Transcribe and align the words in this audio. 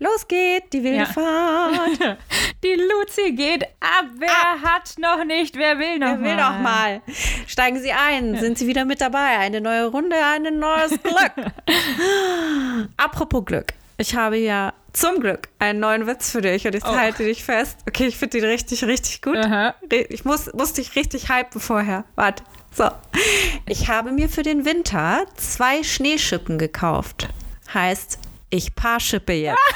Los 0.00 0.28
geht 0.28 0.72
die 0.74 0.82
wilde 0.84 0.98
Ja. 0.98 1.06
Fahrt. 1.06 2.18
Die 2.62 2.74
Luzi 2.74 3.32
geht 3.32 3.62
ab. 3.80 4.06
Wer 4.18 4.60
hat 4.62 4.94
noch 4.98 5.24
nicht? 5.24 5.56
Wer 5.56 5.78
will 5.78 5.98
noch 5.98 6.18
Wer 6.18 6.20
will 6.20 6.34
mal? 6.36 6.52
doch 6.52 6.58
mal. 6.60 7.02
Steigen 7.46 7.80
Sie 7.80 7.92
ein. 7.92 8.38
Sind 8.38 8.58
Sie 8.58 8.66
wieder 8.66 8.84
mit 8.84 9.00
dabei? 9.00 9.38
Eine 9.38 9.60
neue 9.62 9.86
Runde, 9.86 10.16
ein 10.16 10.58
neues 10.58 10.90
Glück. 11.02 11.32
Apropos 12.98 13.44
Glück. 13.46 13.72
Ich 13.98 14.14
habe 14.14 14.36
ja 14.36 14.74
zum 14.92 15.20
Glück 15.20 15.48
einen 15.58 15.80
neuen 15.80 16.06
Witz 16.06 16.30
für 16.30 16.42
dich 16.42 16.66
und 16.66 16.74
ich 16.74 16.84
Oh. 16.84 16.94
halte 16.94 17.24
dich 17.24 17.42
fest. 17.44 17.78
Okay, 17.88 18.06
ich 18.06 18.18
finde 18.18 18.40
den 18.40 18.50
richtig, 18.50 18.84
richtig 18.84 19.22
gut. 19.22 19.36
Aha. 19.38 19.74
Ich 20.10 20.26
muss, 20.26 20.52
muss 20.52 20.74
dich 20.74 20.94
richtig 20.96 21.30
hypen 21.30 21.58
vorher. 21.60 22.04
Warte. 22.16 22.42
So. 22.70 22.90
Ich 23.66 23.88
habe 23.88 24.12
mir 24.12 24.28
für 24.28 24.42
den 24.42 24.66
Winter 24.66 25.24
zwei 25.36 25.82
Schneeschippen 25.82 26.58
gekauft. 26.58 27.28
Heißt, 27.72 28.18
ich 28.50 28.74
paarschippe 28.74 29.32
jetzt. 29.32 29.58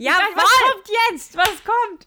Ja, 0.00 0.12
was 0.36 0.44
kommt 0.44 0.88
jetzt? 1.10 1.36
Was 1.36 1.64
kommt? 1.64 2.06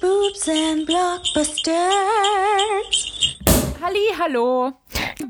Boobs 0.00 0.48
and 0.48 0.86
Blockbusters. 0.86 1.76
Halli, 3.80 4.14
hallo. 4.18 4.72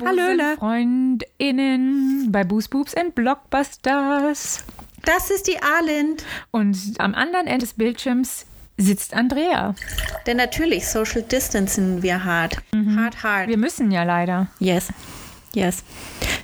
Hallöle. 0.04 0.56
Freundinnen 0.56 2.28
bei 2.30 2.44
Boos 2.44 2.68
Boobs 2.68 2.94
and 2.94 3.14
Blockbusters. 3.14 4.64
Das 5.04 5.30
ist 5.30 5.46
die 5.46 5.62
Arlind. 5.62 6.24
Und 6.50 6.76
am 6.98 7.14
anderen 7.14 7.46
Ende 7.46 7.66
des 7.66 7.74
Bildschirms 7.74 8.46
sitzt 8.76 9.14
Andrea. 9.14 9.74
Denn 10.26 10.36
natürlich, 10.36 10.86
Social 10.86 11.22
Distancing 11.22 12.02
wir 12.02 12.24
hart. 12.24 12.56
Hart, 12.96 13.22
hart. 13.22 13.48
Wir 13.48 13.58
müssen 13.58 13.90
ja 13.90 14.04
leider. 14.04 14.48
Yes. 14.58 14.88
Yes. 15.54 15.84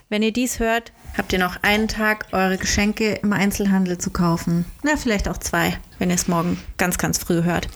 Wenn 0.09 0.23
ihr 0.23 0.33
dies 0.33 0.59
hört, 0.59 0.93
habt 1.17 1.33
ihr 1.33 1.39
noch 1.39 1.63
einen 1.63 1.89
Tag, 1.89 2.27
eure 2.33 2.59
Geschenke 2.59 3.15
im 3.23 3.33
Einzelhandel 3.33 3.99
zu 3.99 4.11
kaufen. 4.11 4.65
Na, 4.83 4.97
vielleicht 4.97 5.29
auch 5.29 5.39
zwei, 5.39 5.79
wenn 5.99 6.11
ihr 6.11 6.17
es 6.17 6.29
morgen 6.29 6.59
ganz, 6.77 6.99
ganz 6.99 7.19
früh 7.19 7.43
hört. 7.43 7.69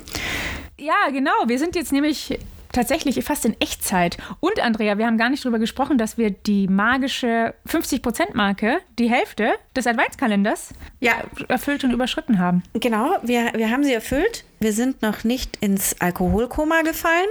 Ja, 0.78 1.10
genau. 1.12 1.32
Wir 1.46 1.58
sind 1.58 1.76
jetzt 1.76 1.92
nämlich 1.92 2.38
tatsächlich 2.72 3.22
fast 3.24 3.44
in 3.44 3.60
Echtzeit. 3.60 4.16
Und 4.40 4.60
Andrea, 4.60 4.96
wir 4.98 5.06
haben 5.06 5.18
gar 5.18 5.28
nicht 5.30 5.44
drüber 5.44 5.58
gesprochen, 5.58 5.98
dass 5.98 6.18
wir 6.18 6.30
die 6.30 6.68
magische 6.68 7.54
50%-Marke, 7.68 8.78
die 8.98 9.10
Hälfte 9.10 9.52
des 9.76 9.86
Adventskalenders, 9.86 10.70
Ja. 11.00 11.12
erfüllt 11.48 11.84
und 11.84 11.90
überschritten 11.92 12.38
haben. 12.38 12.62
Genau, 12.74 13.16
wir, 13.22 13.52
wir 13.54 13.70
haben 13.70 13.84
sie 13.84 13.92
erfüllt. 13.92 14.44
Wir 14.60 14.72
sind 14.72 15.02
noch 15.02 15.24
nicht 15.24 15.56
ins 15.56 16.00
Alkoholkoma 16.00 16.82
gefallen. 16.82 17.28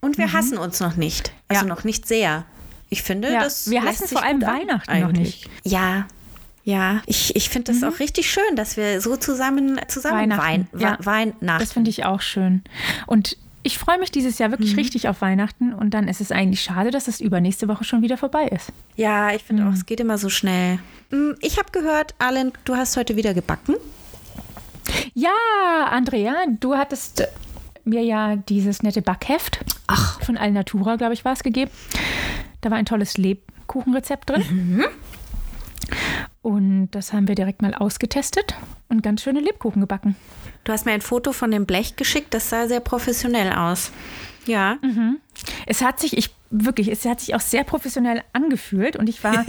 Und 0.00 0.16
wir 0.18 0.32
hassen 0.32 0.58
uns 0.58 0.78
noch 0.80 0.96
nicht. 0.96 1.32
Also 1.48 1.64
Mhm. 1.64 1.68
Ja. 1.68 1.74
noch 1.74 1.84
nicht 1.84 2.06
sehr. 2.06 2.44
Ich 2.88 3.02
finde, 3.02 3.32
Ja, 3.32 3.40
das 3.40 3.68
wir 3.70 3.82
hassen 3.82 4.06
vor 4.08 4.22
allem 4.22 4.40
Weihnachten 4.40 5.00
noch 5.00 5.08
eigentlich. 5.08 5.48
Ja. 5.64 6.06
Ja, 6.64 7.00
ich, 7.06 7.34
ich 7.34 7.48
finde 7.48 7.72
Mhm. 7.72 7.80
das 7.80 7.94
auch 7.94 7.98
richtig 7.98 8.30
schön, 8.30 8.54
dass 8.54 8.76
wir 8.76 9.00
so 9.00 9.16
zusammen, 9.16 9.80
zusammen 9.88 10.36
Wein, 10.36 10.68
ja. 10.76 10.98
Weihnachten. 11.00 11.46
Das 11.46 11.72
finde 11.72 11.90
ich 11.90 12.04
auch 12.04 12.20
schön. 12.20 12.62
Und 13.06 13.36
ich 13.62 13.78
freue 13.78 13.98
mich 13.98 14.10
dieses 14.10 14.38
Jahr 14.38 14.50
wirklich 14.50 14.76
richtig 14.76 15.08
auf 15.08 15.20
Weihnachten. 15.20 15.72
Und 15.74 15.90
dann 15.94 16.08
ist 16.08 16.20
es 16.20 16.32
eigentlich 16.32 16.60
schade, 16.62 16.90
dass 16.90 17.08
es 17.08 17.20
übernächste 17.20 17.68
Woche 17.68 17.84
schon 17.84 18.02
wieder 18.02 18.16
vorbei 18.16 18.44
ist. 18.48 18.72
Ja, 18.96 19.32
ich 19.34 19.42
finde 19.42 19.62
Mhm. 19.64 19.68
auch, 19.70 19.74
es 19.74 19.84
geht 19.86 20.00
immer 20.00 20.16
so 20.18 20.28
schnell. 20.28 20.78
Mm, 21.10 21.32
Ich 21.40 21.58
habe 21.58 21.70
gehört, 21.72 22.14
Alan, 22.18 22.52
du 22.64 22.76
hast 22.76 22.96
heute 22.96 23.16
wieder 23.16 23.34
gebacken. 23.34 23.74
Ja, 25.14 25.30
Andrea, 25.90 26.34
du 26.60 26.76
hattest 26.76 27.24
mir 27.84 28.02
ja 28.02 28.36
dieses 28.36 28.82
nette 28.82 29.02
Backheft 29.02 29.60
Ach. 29.86 30.20
von 30.22 30.36
Alnatura, 30.36 30.96
glaube 30.96 31.14
ich, 31.14 31.24
war 31.24 31.32
es 31.32 31.42
gegeben. 31.42 31.70
Da 32.60 32.70
war 32.70 32.78
ein 32.78 32.86
tolles 32.86 33.16
Lebkuchenrezept 33.18 34.30
drin. 34.30 34.42
Mhm. 34.50 34.84
Und 36.48 36.88
das 36.92 37.12
haben 37.12 37.28
wir 37.28 37.34
direkt 37.34 37.60
mal 37.60 37.74
ausgetestet 37.74 38.54
und 38.88 39.02
ganz 39.02 39.22
schöne 39.22 39.40
Lebkuchen 39.40 39.82
gebacken. 39.82 40.16
Du 40.64 40.72
hast 40.72 40.86
mir 40.86 40.92
ein 40.92 41.02
Foto 41.02 41.32
von 41.32 41.50
dem 41.50 41.66
Blech 41.66 41.96
geschickt, 41.96 42.32
das 42.32 42.48
sah 42.48 42.66
sehr 42.68 42.80
professionell 42.80 43.52
aus. 43.52 43.92
Ja. 44.46 44.78
Es 45.66 45.82
hat 45.82 46.00
sich, 46.00 46.16
ich 46.16 46.30
wirklich, 46.50 46.88
es 46.88 47.04
hat 47.04 47.20
sich 47.20 47.34
auch 47.34 47.40
sehr 47.40 47.64
professionell 47.64 48.22
angefühlt 48.32 48.96
und 48.96 49.10
ich 49.10 49.22
war 49.24 49.44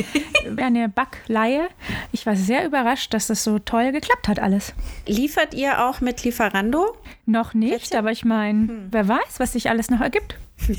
eine 0.57 0.89
Backleihe. 0.89 1.69
Ich 2.11 2.25
war 2.25 2.35
sehr 2.35 2.65
überrascht, 2.65 3.13
dass 3.13 3.27
das 3.27 3.45
so 3.45 3.59
toll 3.59 3.93
geklappt 3.93 4.27
hat 4.27 4.39
alles. 4.39 4.73
Liefert 5.07 5.53
ihr 5.53 5.85
auch 5.85 6.01
mit 6.01 6.25
Lieferando? 6.25 6.97
Noch 7.25 7.53
nicht, 7.53 7.95
aber 7.95 8.11
ich 8.11 8.25
meine, 8.25 8.67
Hm. 8.67 8.87
wer 8.91 9.07
weiß, 9.07 9.39
was 9.39 9.53
sich 9.53 9.69
alles 9.69 9.89
noch 9.89 10.01
ergibt. 10.01 10.35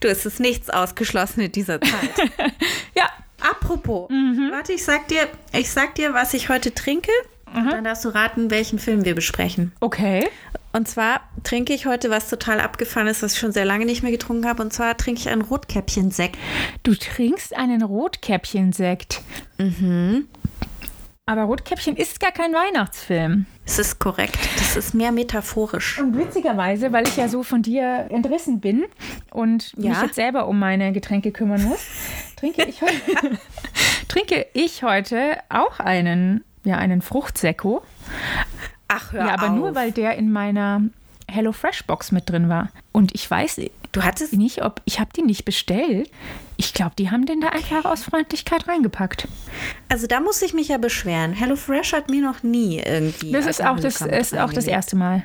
Du, 0.00 0.08
es 0.08 0.26
ist 0.26 0.40
nichts 0.40 0.68
ausgeschlossen 0.68 1.40
in 1.40 1.52
dieser 1.52 1.80
Zeit. 1.80 2.10
Ja, 2.96 3.08
Apropos, 3.48 4.08
Mhm. 4.10 4.50
warte, 4.52 4.72
ich 4.72 4.84
sag 4.84 5.08
dir, 5.08 5.28
ich 5.52 5.70
sag 5.70 5.94
dir, 5.94 6.14
was 6.14 6.34
ich 6.34 6.48
heute 6.48 6.72
trinke. 6.74 7.10
Und 7.54 7.70
dann 7.70 7.84
darfst 7.84 8.04
du 8.04 8.08
raten, 8.08 8.50
welchen 8.50 8.78
Film 8.80 9.04
wir 9.04 9.14
besprechen. 9.14 9.72
okay. 9.80 10.26
Und 10.72 10.88
zwar 10.88 11.20
trinke 11.44 11.72
ich 11.72 11.86
heute 11.86 12.10
was 12.10 12.28
total 12.28 12.58
abgefahren 12.58 13.06
ist, 13.06 13.22
was 13.22 13.34
ich 13.34 13.38
schon 13.38 13.52
sehr 13.52 13.64
lange 13.64 13.84
nicht 13.86 14.02
mehr 14.02 14.10
getrunken 14.10 14.48
habe. 14.48 14.60
Und 14.60 14.72
zwar 14.72 14.96
trinke 14.96 15.20
ich 15.20 15.28
einen 15.28 15.42
Rotkäppchen-Sekt. 15.42 16.36
Du 16.82 16.96
trinkst 16.96 17.54
einen 17.54 17.80
Rotkäppchen-Sekt. 17.82 19.20
Mhm. 19.58 20.26
Aber 21.26 21.42
Rotkäppchen 21.42 21.94
ist 21.96 22.18
gar 22.18 22.32
kein 22.32 22.52
Weihnachtsfilm. 22.52 23.46
Es 23.66 23.78
ist 23.78 23.98
korrekt. 23.98 24.38
Das 24.58 24.76
ist 24.76 24.94
mehr 24.94 25.10
metaphorisch. 25.10 25.98
Und 25.98 26.16
witzigerweise, 26.18 26.92
weil 26.92 27.08
ich 27.08 27.16
ja 27.16 27.28
so 27.28 27.42
von 27.42 27.62
dir 27.62 28.06
entrissen 28.10 28.60
bin 28.60 28.84
und 29.30 29.76
mich 29.76 29.86
Ja? 29.86 30.02
jetzt 30.02 30.16
selber 30.16 30.46
um 30.48 30.58
meine 30.58 30.92
Getränke 30.92 31.32
kümmern 31.32 31.62
muss, 31.64 31.80
trinke 32.36 32.64
ich, 32.64 32.82
heute, 32.82 32.92
trinke 34.08 34.46
ich 34.52 34.82
heute 34.82 35.38
auch 35.48 35.80
einen, 35.80 36.44
ja, 36.64 36.76
einen 36.76 37.00
Fruchtsekko. 37.00 37.82
Ach, 38.88 39.12
hör 39.12 39.26
Ja, 39.26 39.34
aber 39.34 39.50
auf. 39.50 39.56
nur 39.56 39.74
weil 39.74 39.92
der 39.92 40.16
in 40.16 40.30
meiner 40.30 40.82
Hello 41.26 41.52
Fresh 41.52 41.84
Box 41.86 42.12
mit 42.12 42.28
drin 42.28 42.50
war. 42.50 42.68
Und 42.92 43.14
ich 43.14 43.28
weiß 43.30 43.58
Du 43.94 44.02
hattest 44.02 44.32
nicht, 44.32 44.62
ob 44.64 44.82
ich 44.86 44.98
habe 44.98 45.10
die 45.16 45.22
nicht 45.22 45.44
bestellt. 45.44 46.10
Ich 46.56 46.74
glaube, 46.74 46.92
die 46.98 47.10
haben 47.12 47.26
den 47.26 47.40
da 47.40 47.48
einfach 47.50 47.84
aus 47.84 48.02
Freundlichkeit 48.02 48.66
reingepackt. 48.66 49.28
Also 49.88 50.08
da 50.08 50.18
muss 50.18 50.42
ich 50.42 50.52
mich 50.52 50.66
ja 50.68 50.78
beschweren. 50.78 51.32
HelloFresh 51.32 51.92
hat 51.92 52.10
mir 52.10 52.20
noch 52.20 52.42
nie 52.42 52.80
irgendwie. 52.80 53.30
Das 53.30 53.46
ist 53.46 53.64
auch 53.64 53.78
das, 53.78 54.00
ist 54.00 54.36
auch 54.36 54.52
das 54.52 54.66
erste 54.66 54.96
Mal. 54.96 55.24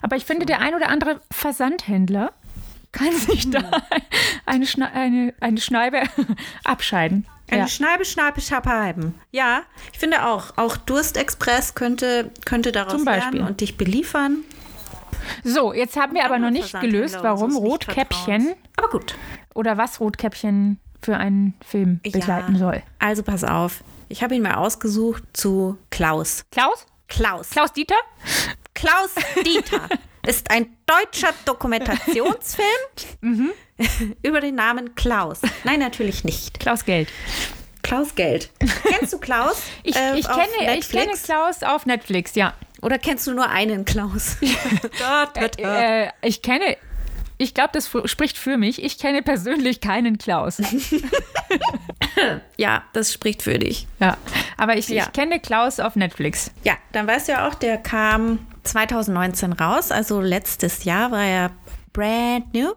Aber 0.00 0.16
ich 0.16 0.24
finde, 0.24 0.46
der 0.46 0.60
ein 0.60 0.74
oder 0.74 0.88
andere 0.88 1.20
Versandhändler 1.30 2.32
kann 2.92 3.12
sich 3.12 3.50
da 3.50 3.70
eine, 4.46 4.66
Schna 4.66 4.86
eine, 4.94 5.34
eine 5.40 5.60
Scheibe 5.60 6.02
abscheiden. 6.64 7.26
Eine 7.50 7.60
Ja. 7.62 7.68
Schneibe, 7.68 8.06
Schneibe, 8.06 8.40
Schapalben. 8.40 9.14
Ja, 9.32 9.62
ich 9.92 9.98
finde 9.98 10.26
auch. 10.26 10.56
Auch 10.56 10.76
Durstexpress 10.78 11.74
könnte, 11.74 12.30
könnte 12.46 12.72
daraus 12.72 12.94
Zum 12.94 13.04
Beispiel. 13.04 13.34
lernen 13.40 13.48
und 13.48 13.60
dich 13.60 13.76
beliefern. 13.76 14.38
So, 15.44 15.72
jetzt 15.72 15.96
haben 15.96 16.14
wir 16.14 16.24
aber 16.24 16.38
noch 16.38 16.50
nicht 16.50 16.78
gelöst, 16.80 17.18
warum 17.22 17.56
Rotkäppchen. 17.56 18.54
Aber 18.76 18.88
gut. 18.88 19.14
oder 19.54 19.76
was 19.76 20.00
Rotkäppchen 20.00 20.78
für 21.02 21.16
einen 21.16 21.54
Film 21.64 22.00
begleiten 22.02 22.54
ja. 22.54 22.58
soll. 22.58 22.82
Also 22.98 23.22
pass 23.22 23.44
auf. 23.44 23.82
Ich 24.08 24.22
habe 24.22 24.34
ihn 24.34 24.42
mal 24.42 24.54
ausgesucht 24.54 25.22
zu 25.32 25.78
Klaus. 25.90 26.44
Klaus? 26.50 26.86
Klaus. 27.08 27.50
Klaus 27.50 27.72
Dieter? 27.72 27.96
Klaus 28.74 29.14
Dieter 29.44 29.88
ist 30.26 30.50
ein 30.50 30.76
deutscher 30.86 31.32
Dokumentationsfilm 31.44 32.66
Mhm. 33.20 33.50
über 34.22 34.40
den 34.40 34.54
Namen 34.56 34.94
Klaus. 34.94 35.40
Nein, 35.64 35.80
natürlich 35.80 36.24
nicht. 36.24 36.58
Klaus 36.60 36.84
Geld. 36.84 37.08
Klaus 37.82 38.14
Geld. 38.14 38.50
Kennst 38.84 39.12
du 39.12 39.18
Klaus? 39.18 39.62
Ich, 39.82 39.96
äh, 39.96 40.18
ich, 40.18 40.26
kenne, 40.26 40.78
ich 40.78 40.88
kenne 40.90 41.12
Klaus 41.12 41.62
auf 41.62 41.86
Netflix, 41.86 42.34
ja. 42.34 42.52
Oder 42.82 42.98
kennst 42.98 43.26
du 43.26 43.32
nur 43.34 43.48
einen 43.48 43.84
Klaus? 43.84 44.36
da, 44.98 45.26
da, 45.34 45.48
da. 45.48 45.82
Äh, 46.04 46.10
ich 46.22 46.42
kenne, 46.42 46.76
ich 47.38 47.54
glaube, 47.54 47.70
das 47.72 47.90
spricht 48.06 48.38
für 48.38 48.56
mich. 48.56 48.82
Ich 48.82 48.98
kenne 48.98 49.22
persönlich 49.22 49.80
keinen 49.80 50.18
Klaus. 50.18 50.60
Ja, 52.56 52.82
das 52.94 53.12
spricht 53.12 53.42
für 53.42 53.58
dich. 53.58 53.86
Ja, 54.00 54.16
aber 54.56 54.76
ich, 54.76 54.88
Ja. 54.88 55.04
ich 55.04 55.12
kenne 55.12 55.38
Klaus 55.40 55.78
auf 55.78 55.94
Netflix. 55.96 56.50
Ja, 56.64 56.74
dann 56.92 57.06
weißt 57.06 57.28
du 57.28 57.32
ja 57.32 57.48
auch, 57.48 57.54
der 57.54 57.76
kam 57.78 58.40
2019 58.64 59.52
raus, 59.52 59.92
also 59.92 60.20
letztes 60.20 60.82
Jahr 60.84 61.10
war 61.12 61.24
er 61.24 61.50
brand 61.92 62.52
new. 62.52 62.74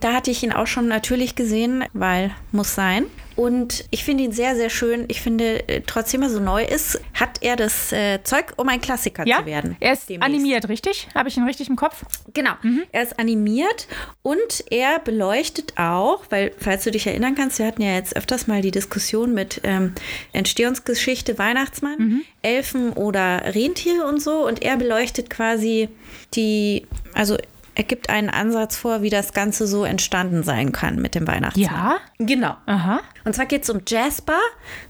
Da 0.00 0.14
hatte 0.14 0.30
ich 0.30 0.42
ihn 0.42 0.52
auch 0.52 0.66
schon 0.66 0.88
natürlich 0.88 1.34
gesehen, 1.34 1.84
weil 1.92 2.30
muss 2.50 2.74
sein. 2.74 3.04
Und 3.34 3.86
ich 3.90 4.04
finde 4.04 4.24
ihn 4.24 4.32
sehr, 4.32 4.54
sehr 4.56 4.68
schön. 4.68 5.06
Ich 5.08 5.22
finde, 5.22 5.66
äh, 5.68 5.80
trotzdem 5.86 6.20
er 6.22 6.28
so 6.28 6.38
neu 6.38 6.62
ist, 6.64 7.00
hat 7.14 7.38
er 7.42 7.56
das 7.56 7.90
äh, 7.90 8.22
Zeug, 8.24 8.52
um 8.56 8.68
ein 8.68 8.80
Klassiker 8.80 9.26
Ja, 9.26 9.38
zu 9.40 9.46
werden. 9.46 9.76
er 9.80 9.94
ist 9.94 10.08
demnächst. 10.10 10.34
animiert, 10.34 10.68
richtig? 10.68 11.08
Habe 11.14 11.30
ich 11.30 11.36
ihn 11.38 11.44
richtig 11.44 11.68
im 11.70 11.76
Kopf? 11.76 12.04
Genau. 12.34 12.52
Er 12.92 13.02
ist 13.02 13.18
animiert 13.18 13.86
und 14.22 14.64
er 14.70 14.98
beleuchtet 14.98 15.74
auch, 15.78 16.24
weil, 16.28 16.52
falls 16.58 16.84
du 16.84 16.90
dich 16.90 17.06
erinnern 17.06 17.34
kannst, 17.34 17.58
wir 17.58 17.66
hatten 17.66 17.80
ja 17.82 17.94
jetzt 17.94 18.14
öfters 18.16 18.46
mal 18.46 18.60
die 18.60 18.70
Diskussion 18.70 19.32
mit 19.32 19.62
ähm, 19.64 19.94
Entstehungsgeschichte 20.34 21.38
Weihnachtsmann, 21.38 22.22
Elfen 22.42 22.92
oder 22.92 23.54
Rentiere 23.54 24.06
und 24.06 24.20
so. 24.20 24.46
Und 24.46 24.62
er 24.62 24.76
beleuchtet 24.76 25.30
quasi 25.30 25.88
die, 26.34 26.86
also 27.14 27.38
er 27.74 27.84
gibt 27.84 28.10
einen 28.10 28.30
Ansatz 28.30 28.76
vor, 28.76 29.02
wie 29.02 29.10
das 29.10 29.32
Ganze 29.32 29.66
so 29.66 29.84
entstanden 29.84 30.42
sein 30.42 30.72
kann 30.72 30.96
mit 30.96 31.14
dem 31.14 31.26
Weihnachtsmann. 31.26 31.64
Ja. 31.64 31.96
Genau. 32.18 32.56
Aha. 32.66 33.00
Und 33.24 33.34
zwar 33.34 33.46
geht 33.46 33.62
es 33.64 33.70
um 33.70 33.80
Jasper. 33.86 34.38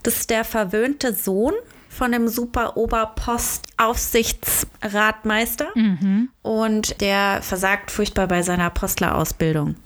Das 0.03 0.17
ist 0.17 0.31
der 0.31 0.45
verwöhnte 0.45 1.15
Sohn 1.15 1.55
von 1.89 2.13
dem 2.13 2.29
super 2.29 2.77
Oberpostaufsichtsratmeister. 2.77 5.69
Und 6.43 7.01
der 7.01 7.41
versagt 7.43 7.91
furchtbar 7.91 8.27
bei 8.27 8.43
seiner 8.43 8.71
Postlerausbildung. 8.71 9.77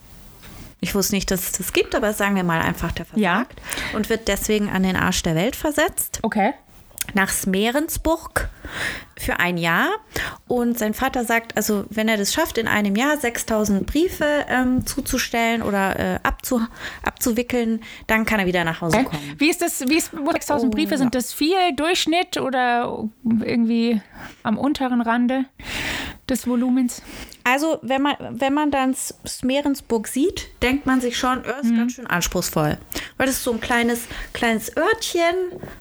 Ich 0.80 0.94
wusste 0.94 1.14
nicht, 1.14 1.30
dass 1.30 1.40
es 1.44 1.52
das 1.52 1.72
gibt, 1.72 1.94
aber 1.94 2.12
sagen 2.12 2.36
wir 2.36 2.44
mal 2.44 2.60
einfach, 2.60 2.92
der 2.92 3.06
Ja. 3.14 3.36
versagt. 3.46 3.60
Und 3.94 4.08
wird 4.10 4.28
deswegen 4.28 4.68
an 4.68 4.82
den 4.82 4.94
Arsch 4.96 5.22
der 5.22 5.34
Welt 5.34 5.56
versetzt 5.56 6.20
Okay. 6.22 6.52
Nach 7.14 7.30
Smerensburg 7.30 8.48
für 9.18 9.38
ein 9.40 9.56
Jahr. 9.56 9.88
Und 10.48 10.78
sein 10.78 10.92
Vater 10.94 11.24
sagt, 11.24 11.56
also 11.56 11.84
wenn 11.90 12.08
er 12.08 12.16
das 12.16 12.32
schafft, 12.34 12.58
in 12.58 12.68
einem 12.68 12.96
Jahr 12.96 13.16
6000 13.16 13.86
Briefe 13.86 14.44
ähm, 14.48 14.84
zuzustellen 14.86 15.62
oder 15.62 15.98
äh, 15.98 16.18
abzu, 16.22 16.60
abzuwickeln, 17.02 17.80
dann 18.06 18.24
kann 18.26 18.40
er 18.40 18.46
wieder 18.46 18.64
nach 18.64 18.80
Hause 18.80 19.04
kommen. 19.04 19.34
Wie 19.38 19.48
ist 19.48 19.62
das, 19.62 19.80
wie 19.88 19.96
ist 19.96 20.10
6000 20.12 20.72
Oh, 20.72 20.76
Briefe? 20.76 20.92
ja. 20.92 20.98
Sind 20.98 21.14
das 21.14 21.32
viel 21.32 21.56
Durchschnitt 21.76 22.38
oder 22.38 23.08
irgendwie 23.24 24.00
am 24.42 24.58
unteren 24.58 25.00
Rande 25.00 25.44
des 26.28 26.46
Volumens? 26.46 27.02
Also 27.44 27.78
wenn 27.82 28.02
man, 28.02 28.16
wenn 28.30 28.52
man 28.54 28.70
dann 28.70 28.94
Smerensburg 28.94 30.08
sieht, 30.08 30.48
denkt 30.62 30.84
man 30.84 31.00
sich 31.00 31.16
schon, 31.16 31.38
oh, 31.38 31.62
ist 31.62 31.76
ganz 31.76 31.92
schön 31.92 32.06
anspruchsvoll. 32.06 32.76
Weil 33.16 33.26
das 33.26 33.36
ist 33.36 33.44
so 33.44 33.52
ein 33.52 33.60
kleines, 33.60 34.02
kleines 34.32 34.76
Örtchen, 34.76 35.34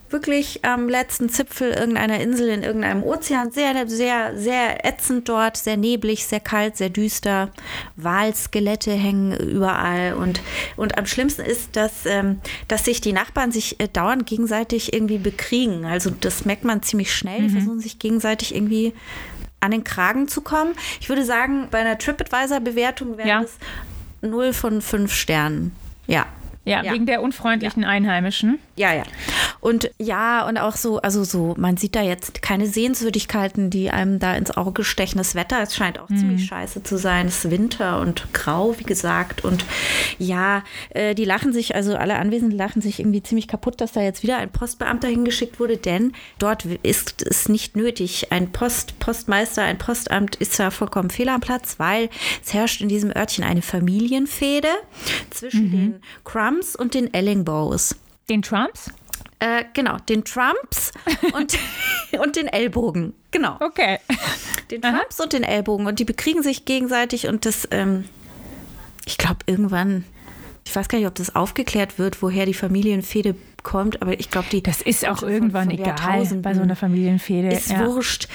wirklich 0.10 0.64
am 0.64 0.88
letzten 0.88 1.28
Zipfel 1.28 1.72
irgendeiner 1.72 2.20
Insel 2.20 2.50
in 2.50 2.64
irgendeinem 2.64 3.04
Ozean. 3.04 3.52
Sehr, 3.52 3.88
sehr, 3.88 4.38
sehr 4.38 4.86
ätzend 4.86 5.28
dort, 5.28 5.58
sehr 5.58 5.76
neblig, 5.76 6.26
sehr 6.26 6.40
kalt, 6.40 6.78
sehr 6.78 6.90
düster. 6.90 7.52
Walskelette 7.96 8.92
hängen 8.92 9.36
überall. 9.36 10.14
Und, 10.14 10.42
und 10.78 10.98
am 10.98 11.08
schlimmsten 11.08 11.42
ist, 11.42 11.76
dass, 11.76 12.06
ähm, 12.06 12.40
dass 12.68 12.86
sich 12.86 13.02
die 13.02 13.14
Nachbarn 13.14 13.52
sich 13.52 13.80
äh, 13.80 13.88
dauernd 13.88 14.28
gegenseitig 14.28 14.94
irgendwie 14.94 15.18
bekriegen. 15.18 15.86
Also 15.86 16.12
das 16.12 16.46
merkt 16.46 16.64
man 16.64 16.84
ziemlich 16.84 17.14
schnell. 17.14 17.42
Die 17.42 17.50
versuchen 17.50 17.80
sich 17.80 18.00
gegenseitig 18.00 18.54
irgendwie 18.54 18.94
an 19.66 19.72
den 19.72 19.84
Kragen 19.84 20.28
zu 20.28 20.42
kommen. 20.42 20.74
Ich 21.02 21.10
würde 21.10 21.26
sagen, 21.26 21.68
bei 21.72 21.80
einer 21.80 21.98
TripAdvisor-Bewertung 21.98 23.18
wäre 23.18 23.28
Ja. 23.28 23.42
es 23.42 23.58
0 24.22 24.54
von 24.54 24.82
5 24.82 25.14
Sternen. 25.14 25.76
Ja. 26.08 26.26
Ja, 26.64 26.84
Ja. 26.84 26.94
wegen 26.94 27.06
der 27.06 27.22
unfreundlichen 27.22 27.84
Einheimischen. 27.84 28.60
Ja, 28.78 28.94
ja. 28.94 29.04
Und 29.62 29.90
ja, 30.00 30.48
und 30.48 30.58
auch 30.58 30.76
so, 30.76 31.00
also 31.00 31.24
so, 31.24 31.56
man 31.58 31.78
sieht 31.78 31.96
da 31.96 32.02
jetzt 32.02 32.42
keine 32.42 32.68
Sehenswürdigkeiten, 32.68 33.70
die 33.70 33.90
einem 33.90 34.20
da 34.20 34.36
ins 34.36 34.56
Auge 34.56 34.84
stechen. 34.84 35.18
Das 35.18 35.34
Wetter, 35.34 35.62
es 35.62 35.76
scheint 35.76 35.98
auch 35.98 36.08
ziemlich 36.08 36.46
scheiße 36.46 36.84
zu 36.84 36.98
sein. 36.98 37.28
Es 37.28 37.46
ist 37.46 37.52
Winter 37.52 38.00
und 38.02 38.34
grau, 38.34 38.76
wie 38.78 38.84
gesagt. 38.84 39.46
Und 39.46 39.66
ja, 40.20 40.64
äh, 40.90 41.16
die 41.16 41.26
lachen 41.26 41.54
sich, 41.54 41.74
also 41.74 41.96
alle 41.96 42.18
Anwesenden 42.18 42.58
lachen 42.58 42.82
sich 42.82 43.00
irgendwie 43.00 43.24
ziemlich 43.24 43.48
kaputt, 43.48 43.80
dass 43.80 43.94
da 43.94 44.02
jetzt 44.02 44.24
wieder 44.24 44.38
ein 44.38 44.52
Postbeamter 44.52 45.08
hingeschickt 45.08 45.60
wurde, 45.60 45.78
denn 45.78 46.12
dort 46.38 46.66
ist 46.66 47.22
es 47.22 47.48
nicht 47.48 47.78
nötig. 47.78 48.32
Ein 48.32 48.52
Post, 48.52 49.00
Postmeister, 49.00 49.64
ein 49.64 49.78
Postamt 49.78 50.36
ist 50.36 50.54
zwar 50.54 50.72
vollkommen 50.72 51.10
fehl 51.10 51.30
am 51.30 51.42
Platz, 51.42 51.76
weil 51.80 52.10
es 52.44 52.54
herrscht 52.54 52.82
in 52.82 52.90
diesem 52.90 53.16
Örtchen 53.16 53.44
eine 53.46 53.62
Familienfehde 53.62 54.70
zwischen 55.30 55.72
den 55.72 56.02
Crumbs 56.24 56.76
und 56.76 56.94
den 56.94 57.14
Ellingbows. 57.14 57.96
Den 58.30 58.42
Trumps? 58.42 58.92
Äh, 59.40 59.66
genau, 59.74 59.98
den 60.10 60.24
Trumps 60.24 60.92
und, 61.34 61.58
und 62.20 62.36
den 62.36 62.48
Ellbogen. 62.48 63.14
Genau, 63.32 63.58
Okay. 63.60 64.00
den 64.72 64.82
Trumps 64.82 65.20
und 65.20 65.34
den 65.34 65.44
Ellbogen. 65.44 65.88
Und 65.88 66.00
die 66.00 66.06
bekriegen 66.06 66.42
sich 66.42 66.66
gegenseitig 66.66 67.28
und 67.28 67.46
das, 67.46 67.68
ähm, 67.72 68.06
ich 69.06 69.18
glaube, 69.18 69.40
irgendwann, 69.46 70.06
ich 70.66 70.76
weiß 70.76 70.88
gar 70.88 70.98
nicht, 70.98 71.08
ob 71.08 71.16
das 71.16 71.36
aufgeklärt 71.36 72.00
wird, 72.00 72.22
woher 72.22 72.46
die 72.46 72.54
Familienfehde 72.54 73.36
kommt, 73.62 74.02
aber 74.02 74.20
ich 74.20 74.30
glaube, 74.30 74.48
die. 74.52 74.64
Das 74.64 74.82
ist 74.82 75.08
auch 75.08 75.22
irgendwann 75.22 75.70
egal 75.70 76.26
bei 76.42 76.54
so 76.54 76.62
einer 76.62 76.76
Familienfehde. 76.76 77.50
Ist 77.50 77.72
ja. 77.72 77.86
wurscht. 77.86 78.30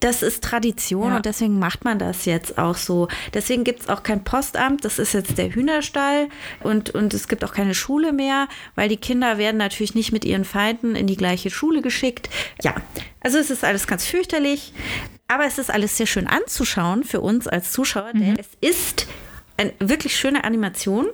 Das 0.00 0.22
ist 0.22 0.42
Tradition 0.42 1.10
Ja. 1.10 1.16
und 1.16 1.26
deswegen 1.26 1.58
macht 1.58 1.84
man 1.84 1.98
das 1.98 2.24
jetzt 2.24 2.56
auch 2.58 2.76
so. 2.76 3.08
Deswegen 3.34 3.64
gibt 3.64 3.80
es 3.82 3.88
auch 3.88 4.02
kein 4.02 4.24
Postamt, 4.24 4.84
das 4.84 4.98
ist 4.98 5.12
jetzt 5.12 5.36
der 5.38 5.54
Hühnerstall 5.54 6.28
und, 6.62 6.90
und 6.90 7.12
es 7.14 7.28
gibt 7.28 7.44
auch 7.44 7.52
keine 7.52 7.74
Schule 7.74 8.12
mehr, 8.12 8.48
weil 8.74 8.88
die 8.88 8.96
Kinder 8.96 9.36
werden 9.38 9.58
natürlich 9.58 9.94
nicht 9.94 10.10
mit 10.12 10.24
ihren 10.24 10.44
Feinden 10.46 10.96
in 10.96 11.06
die 11.06 11.16
gleiche 11.16 11.50
Schule 11.50 11.82
geschickt. 11.82 12.30
Ja, 12.62 12.74
also 13.20 13.36
es 13.38 13.50
ist 13.50 13.62
alles 13.62 13.86
ganz 13.86 14.06
fürchterlich, 14.06 14.72
aber 15.28 15.44
es 15.44 15.58
ist 15.58 15.70
alles 15.70 15.96
sehr 15.98 16.06
schön 16.06 16.26
anzuschauen 16.26 17.04
für 17.04 17.20
uns 17.20 17.46
als 17.46 17.70
Zuschauer, 17.72 18.12
denn 18.14 18.36
es 18.38 18.48
ist 18.60 19.06
eine 19.58 19.72
wirklich 19.80 20.16
schöne 20.16 20.44
Animation, 20.44 21.06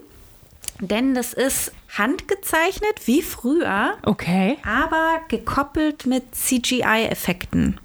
denn 0.80 1.14
das 1.14 1.32
ist 1.32 1.72
handgezeichnet 1.96 3.06
wie 3.06 3.22
früher 3.22 3.96
Okay. 4.04 4.58
aber 4.64 5.20
gekoppelt 5.28 6.06
mit 6.06 6.34
CGI-Effekten. 6.34 7.78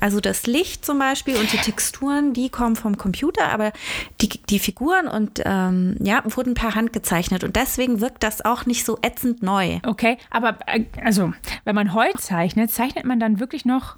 Also 0.00 0.20
das 0.20 0.46
Licht 0.46 0.84
zum 0.84 0.98
Beispiel 0.98 1.36
und 1.36 1.52
die 1.52 1.58
Texturen, 1.58 2.32
die 2.32 2.48
kommen 2.48 2.76
vom 2.76 2.96
Computer, 2.98 3.48
aber 3.48 3.72
die, 4.20 4.28
die 4.28 4.58
Figuren 4.58 5.08
und 5.08 5.40
ähm, 5.44 5.96
ja, 6.00 6.22
wurden 6.24 6.54
per 6.54 6.74
Hand 6.74 6.92
gezeichnet 6.92 7.44
und 7.44 7.56
deswegen 7.56 8.00
wirkt 8.00 8.22
das 8.22 8.44
auch 8.44 8.66
nicht 8.66 8.84
so 8.84 8.98
ätzend 9.02 9.42
neu. 9.42 9.78
Okay, 9.84 10.18
aber 10.30 10.58
äh, 10.66 10.84
also, 11.02 11.32
wenn 11.64 11.74
man 11.74 11.94
heute 11.94 12.18
zeichnet, 12.18 12.70
zeichnet 12.70 13.04
man 13.04 13.20
dann 13.20 13.40
wirklich 13.40 13.64
noch 13.64 13.96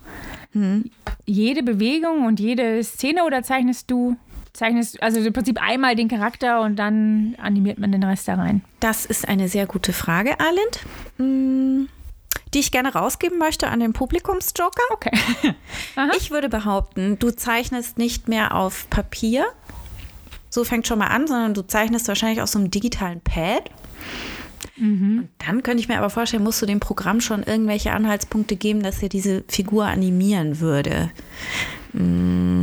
jede 1.26 1.62
Bewegung 1.62 2.26
und 2.26 2.40
jede 2.40 2.82
Szene 2.82 3.24
oder 3.24 3.42
zeichnest 3.42 3.90
du, 3.90 4.16
zeichnest 4.52 5.02
also 5.02 5.20
im 5.20 5.32
Prinzip 5.32 5.60
einmal 5.62 5.94
den 5.94 6.08
Charakter 6.08 6.62
und 6.62 6.76
dann 6.76 7.36
animiert 7.40 7.78
man 7.78 7.92
den 7.92 8.02
Rest 8.02 8.28
da 8.28 8.34
rein? 8.34 8.62
Das 8.80 9.04
ist 9.04 9.28
eine 9.28 9.48
sehr 9.48 9.66
gute 9.66 9.92
Frage, 9.92 10.36
Arlind, 10.40 10.80
mm, 11.18 11.88
die 12.54 12.60
ich 12.60 12.70
gerne 12.70 12.92
rausgeben 12.94 13.38
möchte 13.38 13.68
an 13.68 13.80
den 13.80 13.92
Publikumsjoker. 13.92 14.82
Okay. 14.90 15.10
Ich 16.16 16.30
würde 16.30 16.48
behaupten, 16.48 17.18
du 17.18 17.30
zeichnest 17.30 17.98
nicht 17.98 18.28
mehr 18.28 18.54
auf 18.54 18.88
Papier. 18.90 19.46
So 20.48 20.64
fängt 20.64 20.86
schon 20.86 20.98
mal 20.98 21.08
an, 21.08 21.26
sondern 21.26 21.54
du 21.54 21.62
zeichnest 21.62 22.08
wahrscheinlich 22.08 22.40
auf 22.40 22.48
so 22.48 22.58
einem 22.58 22.70
digitalen 22.70 23.20
Pad. 23.20 23.70
Und 24.80 25.28
dann 25.38 25.62
könnte 25.62 25.80
ich 25.80 25.88
mir 25.88 25.98
aber 25.98 26.10
vorstellen, 26.10 26.44
musst 26.44 26.62
du 26.62 26.66
dem 26.66 26.80
Programm 26.80 27.20
schon 27.20 27.42
irgendwelche 27.42 27.92
Anhaltspunkte 27.92 28.56
geben, 28.56 28.82
dass 28.82 29.02
er 29.02 29.08
diese 29.08 29.42
Figur 29.48 29.86
animieren 29.86 30.60
würde. 30.60 31.10
Mm. 31.92 32.62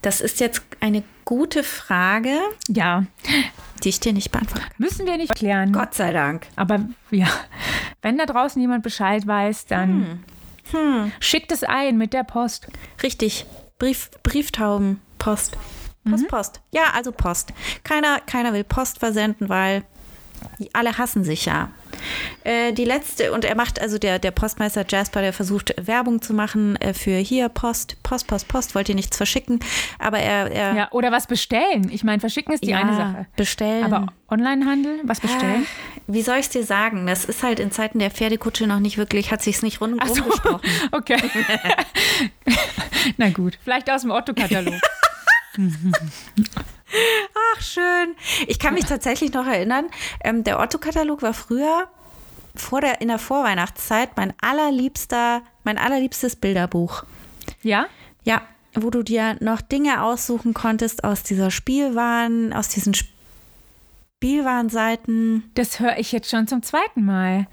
Das 0.00 0.20
ist 0.20 0.40
jetzt 0.40 0.62
eine 0.82 1.02
gute 1.24 1.62
Frage, 1.62 2.36
Ja, 2.68 3.04
die 3.82 3.88
ich 3.88 4.00
dir 4.00 4.12
nicht 4.12 4.30
beantworten 4.32 4.64
kann. 4.66 4.72
müssen 4.78 5.06
wir 5.06 5.16
nicht 5.16 5.30
erklären. 5.30 5.72
Gott 5.72 5.94
sei 5.94 6.12
Dank. 6.12 6.46
Aber 6.56 6.80
ja, 7.10 7.28
wenn 8.02 8.18
da 8.18 8.26
draußen 8.26 8.60
jemand 8.60 8.82
Bescheid 8.82 9.26
weiß, 9.26 9.66
dann 9.66 10.24
schickt 11.20 11.52
es 11.52 11.62
ein 11.64 11.96
mit 11.98 12.12
der 12.12 12.24
Post. 12.24 12.66
Richtig. 13.02 13.46
Brief, 13.78 14.10
Brieftauben, 14.22 15.00
Post. 15.18 15.56
Post, 16.08 16.28
Post. 16.28 16.60
Ja, 16.72 16.90
also 16.94 17.12
Post. 17.12 17.52
Keiner, 17.84 18.18
keiner 18.20 18.52
will 18.52 18.64
Post 18.64 18.98
versenden, 18.98 19.48
weil 19.48 19.84
alle 20.72 20.98
hassen 20.98 21.22
sich 21.24 21.44
ja. 21.46 21.70
Äh, 22.44 22.72
die 22.72 22.84
letzte, 22.84 23.32
und 23.32 23.44
er 23.44 23.54
macht, 23.54 23.80
also 23.80 23.98
der, 23.98 24.18
der 24.18 24.30
Postmeister 24.30 24.84
Jasper, 24.88 25.22
der 25.22 25.32
versucht 25.32 25.74
Werbung 25.84 26.22
zu 26.22 26.34
machen 26.34 26.76
äh, 26.76 26.94
für 26.94 27.16
hier 27.16 27.48
Post, 27.48 27.96
Post, 28.02 28.26
Post, 28.26 28.48
Post, 28.48 28.74
wollt 28.74 28.88
ihr 28.88 28.94
nichts 28.94 29.16
verschicken, 29.16 29.60
aber 29.98 30.18
er, 30.18 30.50
er 30.50 30.74
Ja, 30.74 30.88
oder 30.92 31.12
was 31.12 31.26
bestellen. 31.26 31.90
Ich 31.92 32.04
meine, 32.04 32.20
verschicken 32.20 32.54
ist 32.54 32.64
die 32.64 32.70
Ja, 32.70 32.78
eine 32.78 32.96
Sache. 32.96 33.26
bestellen. 33.36 33.84
Aber 33.84 34.06
Onlinehandel, 34.28 35.00
was 35.04 35.20
bestellen? 35.20 35.66
Wie 36.06 36.22
soll 36.22 36.36
ich 36.36 36.46
es 36.46 36.50
dir 36.50 36.64
sagen? 36.64 37.06
Das 37.06 37.24
ist 37.24 37.42
halt 37.42 37.60
in 37.60 37.70
Zeiten 37.70 37.98
der 37.98 38.10
Pferdekutsche 38.10 38.66
noch 38.66 38.80
nicht 38.80 38.98
wirklich, 38.98 39.30
hat 39.30 39.42
sich's 39.42 39.62
nicht 39.62 39.80
rund 39.80 40.02
so. 40.06 40.22
rumgesprochen. 40.22 40.60
Okay. 40.92 41.16
Na 43.16 43.30
gut, 43.30 43.58
vielleicht 43.64 43.90
aus 43.90 44.02
dem 44.02 44.10
Otto-Katalog. 44.10 44.74
Ach, 47.54 47.62
schön. 47.62 48.14
Ich 48.46 48.58
kann 48.58 48.74
mich 48.74 48.84
tatsächlich 48.84 49.32
noch 49.32 49.46
erinnern, 49.46 49.86
ähm, 50.22 50.44
der 50.44 50.60
Otto-Katalog 50.60 51.22
war 51.22 51.34
früher 51.34 51.88
vor 52.54 52.80
der, 52.80 53.00
in 53.00 53.08
der 53.08 53.18
Vorweihnachtszeit 53.18 54.16
mein 54.16 54.34
allerliebster, 54.40 55.42
mein 55.64 55.78
allerliebstes 55.78 56.36
Bilderbuch. 56.36 57.04
Ja? 57.62 57.86
Ja, 58.24 58.42
wo 58.74 58.90
du 58.90 59.02
dir 59.02 59.36
noch 59.40 59.60
Dinge 59.60 60.02
aussuchen 60.02 60.54
konntest 60.54 61.04
aus 61.04 61.22
dieser 61.22 61.50
Spielwaren, 61.50 62.52
aus 62.52 62.68
diesen 62.68 62.92
Sp 62.92 63.12
Spielwarenseiten. 64.22 65.50
Das 65.54 65.80
höre 65.80 65.98
ich 65.98 66.12
jetzt 66.12 66.30
schon 66.30 66.46
zum 66.46 66.62
zweiten 66.62 67.04
Mal. 67.04 67.48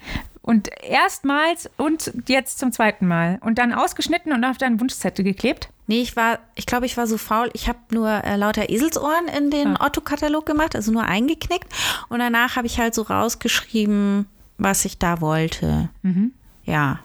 Und 0.49 0.69
erstmals 0.83 1.69
und 1.77 2.11
jetzt 2.27 2.57
zum 2.57 2.71
zweiten 2.71 3.05
Mal. 3.07 3.37
Und 3.41 3.59
dann 3.59 3.71
ausgeschnitten 3.71 4.33
und 4.33 4.43
auf 4.43 4.57
deinen 4.57 4.79
Wunschzettel 4.79 5.23
geklebt. 5.23 5.69
Nee, 5.85 6.01
ich 6.01 6.15
war, 6.15 6.39
ich 6.55 6.65
glaube, 6.65 6.87
ich 6.87 6.97
war 6.97 7.05
so 7.07 7.17
faul. 7.19 7.49
Ich 7.53 7.67
habe 7.67 7.77
nur 7.91 8.09
äh, 8.09 8.35
lauter 8.35 8.69
Eselsohren 8.69 9.27
in 9.27 9.51
den 9.51 9.77
Ah. 9.77 9.85
Otto-Katalog 9.85 10.45
gemacht, 10.45 10.75
also 10.75 10.91
nur 10.91 11.03
eingeknickt. 11.03 11.67
Und 12.09 12.19
danach 12.19 12.55
habe 12.55 12.65
ich 12.67 12.79
halt 12.79 12.95
so 12.95 13.03
rausgeschrieben, 13.03 14.27
was 14.57 14.85
ich 14.85 14.97
da 14.97 15.21
wollte. 15.21 15.89
Mhm. 16.01 16.33
Ja, 16.65 16.99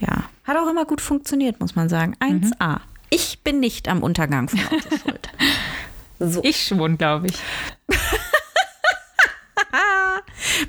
ja. 0.00 0.24
Hat 0.44 0.56
auch 0.56 0.68
immer 0.68 0.84
gut 0.84 1.00
funktioniert, 1.00 1.60
muss 1.60 1.76
man 1.76 1.88
sagen. 1.88 2.16
1A. 2.20 2.80
Ich 3.10 3.40
bin 3.44 3.60
nicht 3.60 3.88
am 3.88 4.02
Untergang 4.02 4.48
von 4.48 4.60
Otto 4.60 4.96
schuld. 4.96 5.28
So. 6.20 6.40
Ich 6.42 6.66
schon, 6.66 6.98
glaube 6.98 7.28
ich. 7.28 7.38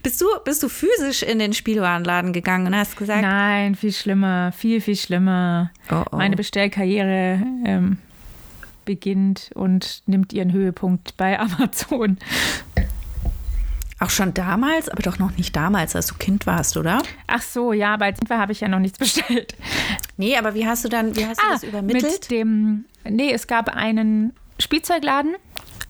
Bist 0.04 0.22
du, 0.22 0.26
bist 0.46 0.62
du 0.64 0.70
physisch 0.70 1.24
in 1.24 1.40
den 1.40 1.54
Spielwarenladen 1.54 2.34
gegangen 2.34 2.68
und 2.68 2.76
hast 2.76 2.96
gesagt, 2.98 3.22
Nein, 3.22 3.76
viel 3.76 3.94
schlimmer. 3.94 4.52
Viel, 4.52 4.82
viel 4.82 4.96
schlimmer. 4.96 5.72
Oh, 5.92 6.04
oh. 6.12 6.16
Meine 6.18 6.36
Bestellkarriere 6.36 7.42
ähm, 7.66 7.98
beginnt 8.86 9.52
und 9.56 10.02
nimmt 10.06 10.34
ihren 10.34 10.52
Höhepunkt 10.52 11.16
bei 11.18 11.40
Amazon. 11.40 12.18
auch 14.00 14.10
schon 14.10 14.34
damals, 14.34 14.88
aber 14.90 15.02
doch 15.04 15.20
noch 15.20 15.36
nicht 15.38 15.56
damals, 15.56 15.96
als 15.96 16.08
du 16.08 16.16
Kind 16.16 16.46
warst, 16.46 16.78
oder? 16.78 17.02
Ach 17.28 17.42
so, 17.42 17.74
ja, 17.74 17.94
aber 17.96 18.06
als 18.06 18.18
Kind 18.18 18.30
war, 18.30 18.40
habe 18.40 18.52
ich 18.54 18.62
ja 18.62 18.68
noch 18.68 18.80
nichts 18.80 18.98
bestellt. 19.00 19.56
Nee, 20.18 20.38
aber 20.38 20.54
wie 20.54 20.66
hast 20.66 20.86
du 20.86 20.90
dann, 20.90 21.16
wie 21.16 21.26
hast 21.26 21.42
du 21.42 21.48
das 21.50 21.64
übermittelt? 21.64 22.06
Ah, 22.06 22.08
Mit 22.14 22.32
dem, 22.32 22.86
nee, 23.10 23.32
es 23.34 23.48
gab 23.48 23.70
einen 23.70 24.34
Spielzeugladen 24.60 25.36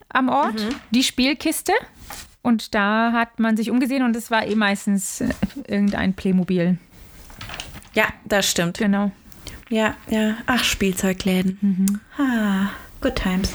am 0.10 0.30
Ort, 0.30 0.56
Mhm. 0.56 0.76
die 0.92 1.04
Spielkiste. 1.04 1.74
Und 2.42 2.74
da 2.74 3.12
hat 3.12 3.40
man 3.40 3.58
sich 3.58 3.70
umgesehen 3.70 4.04
und 4.04 4.16
es 4.16 4.32
war 4.32 4.46
eh 4.46 4.56
meistens 4.56 5.22
äh, 5.22 5.30
irgendein 5.68 6.14
Playmobil. 6.14 6.78
Ja, 7.94 8.06
das 8.26 8.50
stimmt. 8.50 8.78
Genau. 8.78 9.12
Ja, 9.70 9.96
ja. 10.10 10.38
Ach, 10.46 10.64
Spielzeugläden. 10.64 12.02
Ah, 12.18 12.70
good 13.02 13.16
times. 13.16 13.54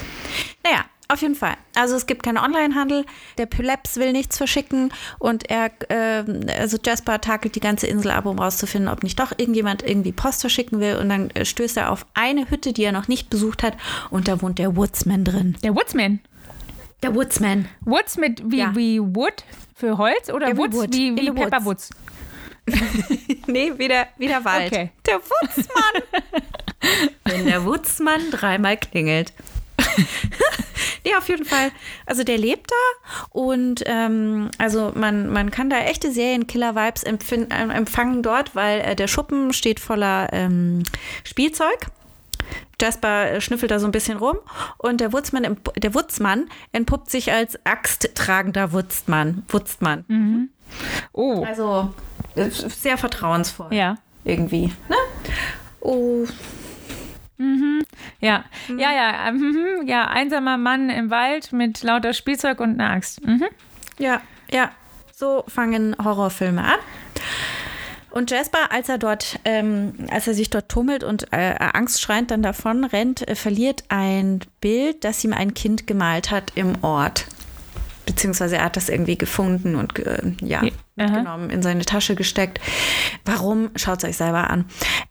Naja, 0.63 0.85
auf 1.07 1.21
jeden 1.21 1.35
Fall. 1.35 1.55
Also 1.75 1.95
es 1.95 2.07
gibt 2.07 2.23
keinen 2.23 2.37
Onlinehandel. 2.37 3.05
Der 3.37 3.45
Plebs 3.45 3.97
will 3.97 4.11
nichts 4.11 4.37
verschicken 4.37 4.91
und 5.19 5.49
er, 5.49 5.71
ähm, 5.89 6.45
also 6.57 6.77
Jasper 6.83 7.21
takelt 7.21 7.55
die 7.55 7.59
ganze 7.59 7.85
Insel 7.87 8.11
ab, 8.11 8.25
um 8.25 8.39
rauszufinden, 8.39 8.91
ob 8.91 9.03
nicht 9.03 9.19
doch 9.19 9.31
irgendjemand 9.37 9.83
irgendwie 9.83 10.11
Post 10.11 10.41
verschicken 10.41 10.79
will. 10.79 10.95
Und 10.95 11.09
dann 11.09 11.29
äh, 11.31 11.45
stößt 11.45 11.77
er 11.77 11.91
auf 11.91 12.05
eine 12.13 12.49
Hütte, 12.49 12.73
die 12.73 12.83
er 12.83 12.91
noch 12.91 13.07
nicht 13.07 13.29
besucht 13.29 13.61
hat 13.61 13.77
und 14.09 14.27
da 14.27 14.41
wohnt 14.41 14.57
der 14.57 14.75
Woodsman 14.75 15.23
drin. 15.23 15.55
Der 15.63 15.75
Woodsman. 15.75 16.21
Der 17.03 17.13
Woodsman. 17.13 17.67
Woods 17.81 18.17
mit 18.17 18.41
wie, 18.45 18.57
Ja. 18.59 18.75
wie 18.75 18.99
Wood 18.99 19.43
für 19.75 19.97
Holz 19.97 20.29
oder 20.29 20.47
Ja, 20.49 20.53
wie 20.53 20.57
Woods 20.57 20.75
Wood. 20.75 20.93
wie, 20.93 21.15
wie 21.15 21.21
the 21.21 21.27
woods. 21.29 21.39
Pepper 21.49 21.65
Woods? 21.65 21.89
Nee, 23.47 23.71
wieder, 23.77 24.07
wieder 24.17 24.43
Wald. 24.43 24.71
Okay. 24.71 24.91
Der 25.05 25.19
Woodsmann. 25.19 26.23
Wenn 27.25 27.45
der 27.45 27.63
Woodsmann 27.63 28.31
dreimal 28.31 28.77
klingelt. 28.77 29.33
nee, 31.05 31.13
auf 31.15 31.27
jeden 31.29 31.45
Fall. 31.45 31.71
Also 32.05 32.23
der 32.23 32.37
lebt 32.37 32.71
da 32.71 33.25
und 33.29 33.83
ähm, 33.85 34.49
also 34.57 34.91
man, 34.95 35.29
man 35.31 35.51
kann 35.51 35.69
da 35.69 35.77
echte 35.79 36.11
Serienkiller-Vibes 36.11 37.03
äh, 37.03 37.47
empfangen 37.51 38.23
dort, 38.23 38.55
weil 38.55 38.81
äh, 38.81 38.95
der 38.95 39.07
Schuppen 39.07 39.53
steht 39.53 39.79
voller 39.79 40.29
ähm, 40.33 40.83
Spielzeug. 41.23 41.87
Jasper 42.79 43.31
äh, 43.31 43.41
schnüffelt 43.41 43.71
da 43.71 43.79
so 43.79 43.85
ein 43.85 43.91
bisschen 43.91 44.17
rum 44.17 44.37
und 44.77 45.01
der 45.01 45.13
Wutzmann, 45.13 45.57
der 45.77 45.93
Wutzmann 45.93 46.49
entpuppt 46.71 47.09
sich 47.09 47.31
als 47.31 47.59
axttragender 47.65 48.71
Wutzmann. 48.73 49.43
Wutzmann. 49.47 50.49
Oh, 51.13 51.43
Also 51.43 51.93
sehr 52.35 52.97
vertrauensvoll 52.97 53.73
ja. 53.73 53.95
irgendwie. 54.23 54.73
Ne? 54.89 54.95
Oh, 55.79 56.25
Ja, 58.19 58.45
ja, 58.69 58.91
ja, 58.91 59.27
ähm, 59.27 59.37
mhm, 59.37 59.87
ja, 59.87 60.07
einsamer 60.07 60.57
Mann 60.57 60.89
im 60.89 61.09
Wald 61.09 61.51
mit 61.51 61.83
lauter 61.83 62.13
Spielzeug 62.13 62.59
und 62.59 62.79
einer 62.79 62.91
Axt. 62.91 63.25
Mhm. 63.25 63.45
ja, 63.99 64.21
ja. 64.51 64.71
So 65.13 65.45
fangen 65.47 65.95
Horrorfilme 66.03 66.61
an. 66.61 66.79
Und 68.15 68.31
Jasper, 68.31 68.71
als 68.71 68.87
er 68.87 68.97
dort, 68.97 69.41
ähm, 69.43 69.93
als 70.09 70.25
er 70.25 70.33
sich 70.33 70.49
dort 70.49 70.69
tummelt 70.69 71.03
und 71.03 71.33
äh, 71.33 71.53
angstschreiend 71.59 72.31
dann 72.31 72.41
davon 72.41 72.85
rennt, 72.85 73.27
äh, 73.27 73.35
verliert 73.35 73.83
ein 73.89 74.39
Bild, 74.61 75.03
das 75.03 75.21
ihm 75.25 75.33
ein 75.33 75.53
Kind 75.53 75.85
gemalt 75.85 76.31
hat 76.31 76.53
im 76.55 76.81
Ort. 76.81 77.25
Beziehungsweise 78.05 78.55
er 78.55 78.63
hat 78.63 78.77
das 78.77 78.87
irgendwie 78.87 79.17
gefunden 79.17 79.75
und 79.75 79.99
äh, 79.99 80.31
ja, 80.41 80.61
mitgenommen, 80.95 81.49
in 81.49 81.61
seine 81.61 81.83
Tasche 81.83 82.15
gesteckt. 82.15 82.61
Warum? 83.25 83.71
Schaut 83.75 83.97
es 83.97 84.09
euch 84.09 84.15
selber 84.15 84.49
an. 84.49 84.63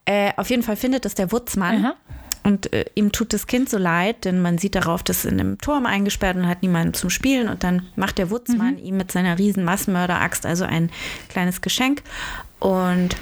Äh, 0.06 0.32
auf 0.38 0.48
jeden 0.48 0.62
Fall 0.62 0.76
findet 0.76 1.04
es 1.04 1.14
der 1.14 1.30
Wutzmann. 1.30 1.84
Aha. 1.84 1.96
Und 2.44 2.72
äh, 2.74 2.84
ihm 2.94 3.10
tut 3.10 3.32
das 3.32 3.46
Kind 3.46 3.70
so 3.70 3.78
leid, 3.78 4.26
denn 4.26 4.40
man 4.40 4.58
sieht 4.58 4.74
darauf, 4.74 5.02
dass 5.02 5.24
in 5.24 5.40
einem 5.40 5.58
Turm 5.58 5.86
eingesperrt 5.86 6.36
und 6.36 6.46
hat 6.46 6.62
niemanden 6.62 6.92
zum 6.92 7.08
Spielen. 7.08 7.48
Und 7.48 7.64
dann 7.64 7.86
macht 7.96 8.18
der 8.18 8.30
Wutzmann 8.30 8.78
ihm 8.78 8.98
mit 8.98 9.10
seiner 9.10 9.38
riesen 9.38 9.64
Massenmörderaxt 9.64 10.44
also 10.44 10.64
ein 10.64 10.90
kleines 11.30 11.62
Geschenk 11.62 12.02
und 12.60 13.16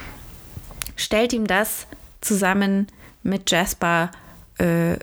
stellt 0.96 1.32
ihm 1.32 1.46
das 1.46 1.86
zusammen 2.20 2.88
mit 3.22 3.50
Jasper 3.50 4.10
äh, 4.58 4.96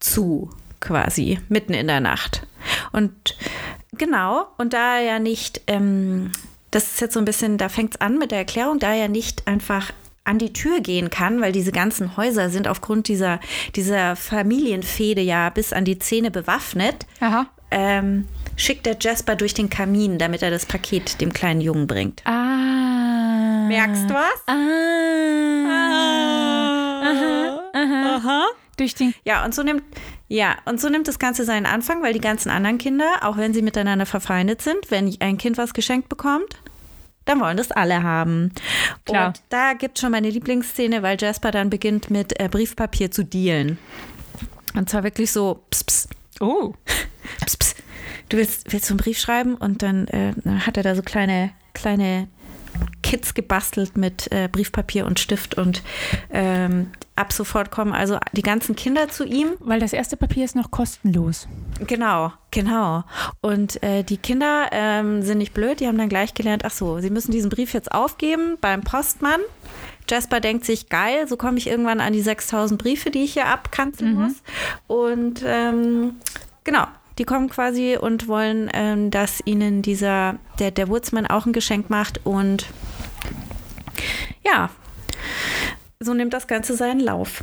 zu, 0.00 0.50
quasi, 0.80 1.38
mitten 1.48 1.72
in 1.72 1.86
der 1.86 2.00
Nacht. 2.00 2.46
Und 2.90 3.36
genau, 3.96 4.46
und 4.58 4.72
da 4.72 4.96
er 4.98 5.02
ja 5.02 5.18
nicht, 5.18 5.62
ähm, 5.68 6.32
das 6.72 6.94
ist 6.94 7.00
jetzt 7.00 7.14
so 7.14 7.20
ein 7.20 7.24
bisschen, 7.24 7.58
da 7.58 7.68
fängt 7.68 7.94
es 7.94 8.00
an 8.00 8.18
mit 8.18 8.32
der 8.32 8.38
Erklärung, 8.38 8.78
da 8.78 8.88
er 8.88 9.02
ja 9.02 9.08
nicht 9.08 9.46
einfach 9.46 9.92
an 10.24 10.38
die 10.38 10.52
Tür 10.52 10.80
gehen 10.80 11.10
kann, 11.10 11.40
weil 11.40 11.52
diese 11.52 11.72
ganzen 11.72 12.16
Häuser 12.16 12.50
sind 12.50 12.68
aufgrund 12.68 13.08
dieser, 13.08 13.40
dieser 13.74 14.16
Familienfehde 14.16 15.20
ja 15.20 15.50
bis 15.50 15.72
an 15.72 15.84
die 15.84 15.98
Zähne 15.98 16.30
bewaffnet, 16.30 17.06
Aha. 17.20 17.46
ähm, 17.70 18.26
schickt 18.56 18.86
der 18.86 18.96
Jasper 19.00 19.34
durch 19.36 19.54
den 19.54 19.68
Kamin, 19.70 20.18
damit 20.18 20.42
er 20.42 20.50
das 20.50 20.66
Paket 20.66 21.20
dem 21.20 21.32
kleinen 21.32 21.60
Jungen 21.60 21.86
bringt. 21.86 22.22
Ah. 22.24 23.66
Merkst 23.68 24.08
du 24.08 24.14
was? 24.14 24.42
Ah. 24.46 24.52
Aha. 27.74 28.46
Durch 28.76 28.94
den. 28.94 29.14
Ja, 29.24 29.44
und 29.44 29.54
so 29.54 29.62
nimmt 29.62 29.82
ja, 30.28 30.56
und 30.64 30.80
so 30.80 30.88
nimmt 30.88 31.08
das 31.08 31.18
Ganze 31.18 31.44
seinen 31.44 31.66
Anfang, 31.66 32.02
weil 32.02 32.14
die 32.14 32.20
ganzen 32.20 32.48
anderen 32.48 32.78
Kinder, 32.78 33.06
auch 33.20 33.36
wenn 33.36 33.52
sie 33.52 33.60
miteinander 33.60 34.06
verfeindet 34.06 34.62
sind, 34.62 34.90
wenn 34.90 35.14
ein 35.20 35.36
Kind 35.36 35.58
was 35.58 35.74
geschenkt 35.74 36.08
bekommt, 36.08 36.56
dann 37.24 37.40
wollen 37.40 37.56
das 37.56 37.70
alle 37.70 38.02
haben. 38.02 38.52
Klar. 39.04 39.28
Und 39.28 39.42
da 39.48 39.74
gibt 39.74 39.98
es 39.98 40.02
schon 40.02 40.12
meine 40.12 40.30
Lieblingsszene, 40.30 41.02
weil 41.02 41.16
Jasper 41.20 41.50
dann 41.50 41.70
beginnt 41.70 42.10
mit 42.10 42.38
äh, 42.40 42.48
Briefpapier 42.48 43.10
zu 43.10 43.24
dealen. 43.24 43.78
Und 44.74 44.88
zwar 44.88 45.04
wirklich 45.04 45.30
so, 45.32 45.62
pss, 45.70 45.84
pss, 45.84 46.08
Oh. 46.40 46.74
pss, 47.44 47.56
pss. 47.56 47.74
Du 48.28 48.36
willst, 48.36 48.72
willst 48.72 48.88
du 48.88 48.94
einen 48.94 48.98
Brief 48.98 49.18
schreiben? 49.18 49.54
Und 49.54 49.82
dann 49.82 50.08
äh, 50.08 50.32
hat 50.60 50.76
er 50.76 50.82
da 50.82 50.94
so 50.94 51.02
kleine, 51.02 51.50
kleine 51.74 52.28
Kits 53.02 53.34
gebastelt 53.34 53.96
mit 53.96 54.30
äh, 54.32 54.48
Briefpapier 54.50 55.06
und 55.06 55.20
Stift 55.20 55.56
und 55.56 55.82
ähm, 56.30 56.90
ab 57.16 57.32
sofort 57.32 57.70
kommen 57.70 57.92
also 57.92 58.18
die 58.32 58.42
ganzen 58.42 58.74
Kinder 58.74 59.08
zu 59.08 59.24
ihm 59.24 59.52
Weil 59.60 59.80
das 59.80 59.92
erste 59.92 60.16
Papier 60.16 60.44
ist 60.44 60.56
noch 60.56 60.70
kostenlos. 60.70 61.46
Genau, 61.86 62.32
genau. 62.50 63.04
Und 63.40 63.82
äh, 63.82 64.02
die 64.02 64.16
Kinder 64.16 64.68
ähm, 64.72 65.22
sind 65.22 65.38
nicht 65.38 65.54
blöd, 65.54 65.80
die 65.80 65.86
haben 65.86 65.98
dann 65.98 66.08
gleich 66.08 66.34
gelernt, 66.34 66.64
ach 66.64 66.70
so, 66.70 67.00
sie 67.00 67.10
müssen 67.10 67.32
diesen 67.32 67.50
Brief 67.50 67.74
jetzt 67.74 67.92
aufgeben 67.92 68.56
beim 68.60 68.82
Postmann. 68.82 69.40
Jasper 70.08 70.40
denkt 70.40 70.64
sich, 70.64 70.88
geil, 70.88 71.28
so 71.28 71.36
komme 71.36 71.58
ich 71.58 71.68
irgendwann 71.68 72.00
an 72.00 72.12
die 72.12 72.22
6000 72.22 72.80
Briefe, 72.80 73.10
die 73.10 73.24
ich 73.24 73.34
hier 73.34 73.46
abkanzeln 73.46 74.14
muss. 74.14 74.42
Und 74.86 75.42
ähm, 75.46 76.16
genau, 76.64 76.86
die 77.18 77.24
kommen 77.24 77.48
quasi 77.48 77.96
und 78.00 78.28
wollen, 78.28 78.70
ähm, 78.72 79.10
dass 79.10 79.40
ihnen 79.44 79.82
dieser, 79.82 80.36
der, 80.58 80.70
der 80.70 80.88
Woodsman 80.88 81.26
auch 81.26 81.46
ein 81.46 81.52
Geschenk 81.52 81.88
macht. 81.88 82.20
Und 82.24 82.66
ja, 84.44 84.70
so 86.04 86.14
nimmt 86.14 86.32
das 86.32 86.46
Ganze 86.46 86.74
seinen 86.76 87.00
Lauf. 87.00 87.42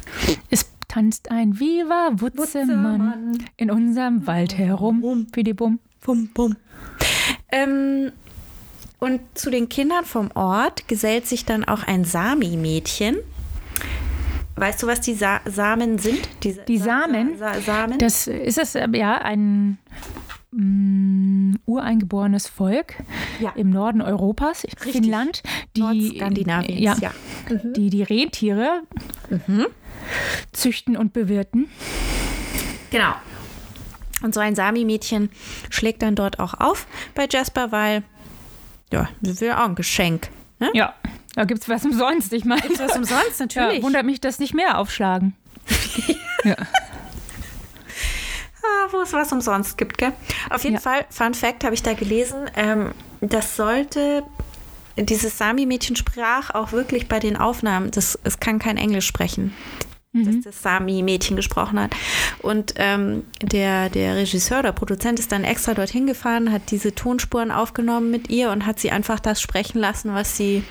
Es 0.50 0.66
tanzt 0.88 1.32
ein 1.32 1.60
Viva 1.60 2.10
Wutzemann 2.14 3.02
Wutzemann. 3.02 3.46
in 3.58 3.72
unserem 3.72 4.26
Wald 4.28 4.58
herum. 4.58 5.28
Die 5.36 5.54
Bum. 5.54 5.80
Bum, 6.02 6.30
bum. 6.34 6.56
Ähm, 7.52 8.12
und 9.00 9.22
zu 9.36 9.50
den 9.52 9.70
Kindern 9.70 10.06
vom 10.06 10.30
Ort 10.34 10.88
gesellt 10.88 11.28
sich 11.28 11.46
dann 11.46 11.64
auch 11.66 11.84
ein 11.84 12.04
Sami-Mädchen. 12.06 13.18
Weißt 14.56 14.84
du, 14.84 14.88
was 14.88 15.00
die 15.02 15.14
Sa 15.14 15.40
Samen 15.46 16.00
sind? 16.00 16.20
Die 16.44 16.52
Sa- 16.78 16.84
Samen? 16.86 17.38
Sa 17.38 17.54
Sa 17.56 17.62
Samen? 17.62 17.98
Das 18.00 18.28
ist 18.28 18.58
es, 18.58 18.76
äh, 18.76 18.88
ja, 18.94 19.18
ein 19.20 19.78
mm, 20.52 21.56
ureingeborenes 21.66 22.48
Volk 22.48 22.96
Ja. 23.40 23.52
im 23.56 23.70
Norden 23.70 24.02
Europas, 24.02 24.66
Finnland, 24.78 25.44
die, 25.78 25.82
Nordskandinaviens, 25.82 26.80
ja, 26.82 26.96
ja. 27.00 27.12
Die 27.50 27.90
die 27.90 28.04
Rentiere 28.04 28.82
züchten 30.52 30.98
und 30.98 31.14
bewirten. 31.14 31.70
Genau. 32.92 33.14
Und 34.22 34.34
so 34.34 34.40
ein 34.40 34.56
Sami-Mädchen 34.56 35.30
schlägt 35.70 36.02
dann 36.02 36.16
dort 36.16 36.40
auch 36.40 36.54
auf 36.56 36.88
bei 37.16 37.28
Jasper, 37.30 37.72
weil, 37.72 38.04
ja, 38.92 39.08
sie 39.22 39.40
will 39.42 39.52
auch 39.52 39.66
ein 39.66 39.76
Geschenk. 39.76 40.30
Ne? 40.60 40.70
Ja, 40.74 40.94
da 41.36 41.46
gibt 41.46 41.62
es 41.62 41.70
was 41.70 41.86
umsonst. 41.86 42.34
Ich 42.34 42.44
meine, 42.44 42.64
Was 42.78 42.98
umsonst, 42.98 43.40
natürlich. 43.40 43.78
ja, 43.78 43.84
wundert 43.84 44.06
mich, 44.06 44.20
dass 44.20 44.40
nicht 44.40 44.54
mehr 44.54 44.78
aufschlagen. 44.78 45.36
ja. 46.44 46.56
Ah, 48.62 48.88
wo 48.92 49.02
es 49.02 49.14
was 49.14 49.32
umsonst 49.32 49.78
gibt, 49.78 49.98
gell? 49.98 50.12
Auf 50.50 50.64
jeden 50.64 50.76
Ja. 50.76 50.82
Fall, 50.82 51.06
Fun 51.10 51.34
Fact 51.34 51.64
habe 51.64 51.74
ich 51.76 51.82
da 51.84 51.94
gelesen, 51.94 52.50
ähm, 52.58 52.92
das 53.22 53.56
sollte, 53.56 54.24
dieses 55.06 55.38
Sami-Mädchen 55.38 55.96
sprach 55.96 56.50
auch 56.52 56.72
wirklich 56.72 57.08
bei 57.08 57.20
den 57.20 57.38
Aufnahmen, 57.38 57.92
das, 57.92 58.18
es 58.24 58.40
kann 58.40 58.60
kein 58.60 58.78
Englisch 58.78 59.06
sprechen, 59.06 59.54
dass 60.14 60.42
das 60.44 60.62
Sami-Mädchen 60.64 61.36
gesprochen 61.36 61.80
hat. 61.80 61.96
Und 62.42 62.74
ähm, 62.78 63.24
der, 63.42 63.90
der 63.90 64.16
Regisseur, 64.16 64.64
der 64.64 64.72
Produzent 64.72 65.20
ist 65.20 65.32
dann 65.32 65.44
extra 65.44 65.74
dorthin 65.74 66.08
gefahren, 66.08 66.52
hat 66.52 66.72
diese 66.72 66.96
Tonspuren 66.96 67.52
aufgenommen 67.52 68.10
mit 68.12 68.30
ihr 68.30 68.52
und 68.52 68.66
hat 68.66 68.80
sie 68.80 68.92
einfach 68.92 69.20
das 69.20 69.42
sprechen 69.42 69.80
lassen, 69.80 70.14
was 70.14 70.36
sie 70.36 70.64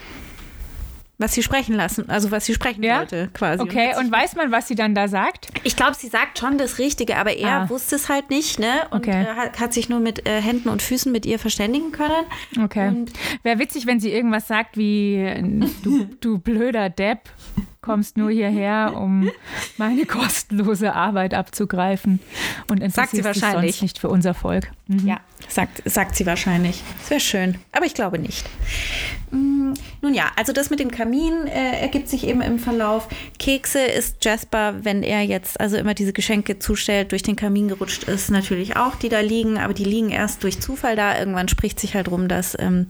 was 1.18 1.34
sie 1.34 1.42
sprechen 1.42 1.75
lassen, 1.75 2.08
also 2.08 2.30
was 2.30 2.46
sie 2.46 2.54
sprechen 2.54 2.82
Ja? 2.84 2.98
wollte, 3.00 3.28
quasi. 3.34 3.60
Okay, 3.62 3.92
sich 3.94 4.04
und 4.04 4.10
weiß 4.12 4.37
man, 4.37 4.52
was 4.52 4.68
sie 4.68 4.75
dann 4.76 4.94
da 4.94 5.08
sagt? 5.08 5.48
ich 5.64 5.75
glaube, 5.76 5.94
sie 5.94 6.06
sagt 6.08 6.38
schon 6.38 6.58
das 6.58 6.78
Richtige, 6.78 7.16
aber 7.16 7.32
er 7.37 7.62
Ah. 7.62 7.68
wusste 7.70 7.96
es 7.96 8.08
halt 8.08 8.30
nicht, 8.30 8.58
ne? 8.60 8.87
Und 8.90 9.00
Okay. 9.08 9.22
äh, 9.25 9.26
hat, 9.34 9.58
hat 9.60 9.72
sich 9.75 9.88
nur 9.88 9.98
mit 10.00 10.28
äh, 10.28 10.40
Händen 10.40 10.68
und 10.68 10.80
Füßen 10.80 11.10
mit 11.10 11.26
ihr 11.26 11.38
verständigen 11.38 11.90
können. 11.92 12.25
Okay. 12.62 12.88
Und- 12.88 13.12
Wäre 13.42 13.58
witzig, 13.58 13.87
wenn 13.87 13.98
sie 14.00 14.12
irgendwas 14.12 14.46
sagt 14.48 14.76
wie, 14.76 15.68
du, 15.82 16.04
du 16.20 16.38
blöder 16.38 16.88
Depp, 16.90 17.28
kommst 17.80 18.16
nur 18.16 18.30
hierher, 18.30 18.94
um 18.97 19.30
meine 19.76 20.04
kostenlose 20.06 20.94
Arbeit 20.94 21.35
abzugreifen 21.35 22.20
und 22.68 22.80
Sagt 22.92 23.11
sie 23.11 23.18
interessierst 23.18 23.23
dich 23.23 23.25
wahrscheinlich. 23.25 23.73
sonst 23.76 23.82
nicht 23.82 23.99
für 23.99 24.08
unser 24.08 24.35
Volk. 24.35 24.70
Mhm. 24.88 25.06
Ja, 25.06 25.20
sagt, 25.49 25.82
sagt 25.85 26.16
sie 26.16 26.26
wahrscheinlich. 26.26 26.82
Das 27.00 27.11
wäre 27.11 27.20
schön, 27.20 27.56
aber 27.73 27.87
ich 27.87 27.94
glaube 27.94 28.18
nicht. 28.18 28.47
Mm, 29.30 29.75
Nun 30.00 30.14
ja, 30.14 30.30
also 30.37 30.52
das 30.52 30.70
mit 30.70 30.80
dem 30.80 30.90
Kamin 30.90 31.47
äh, 31.47 31.80
ergibt 31.80 32.08
sich 32.08 32.26
eben 32.26 32.40
im 32.40 32.58
Verlauf. 32.58 33.08
Kekse 33.38 33.80
ist 33.80 34.25
Jasper, 34.25 34.76
wenn 34.85 35.02
er 35.02 35.23
jetzt 35.23 35.61
also 35.61 35.76
immer 35.76 35.94
diese 35.94 36.12
Geschenke 36.14 36.58
zustellt, 36.58 37.12
durch 37.12 37.23
den 37.23 37.37
Kamin 37.37 37.68
gerutscht 37.68 38.04
ist, 38.04 38.30
natürlich 38.30 38.76
auch, 38.76 38.97
die 38.97 39.11
da 39.11 39.20
liegen, 39.20 39.58
aber 39.58 39.75
die 39.75 39.85
liegen 39.85 40.11
erst 40.11 40.42
durch 40.42 40.61
Zufall 40.61 40.97
da. 40.97 41.18
Irgendwann 41.18 41.49
spricht 41.49 41.78
sich 41.78 41.94
halt 41.94 42.11
rum, 42.11 42.28
dass 42.28 42.56
ähm, 42.58 42.87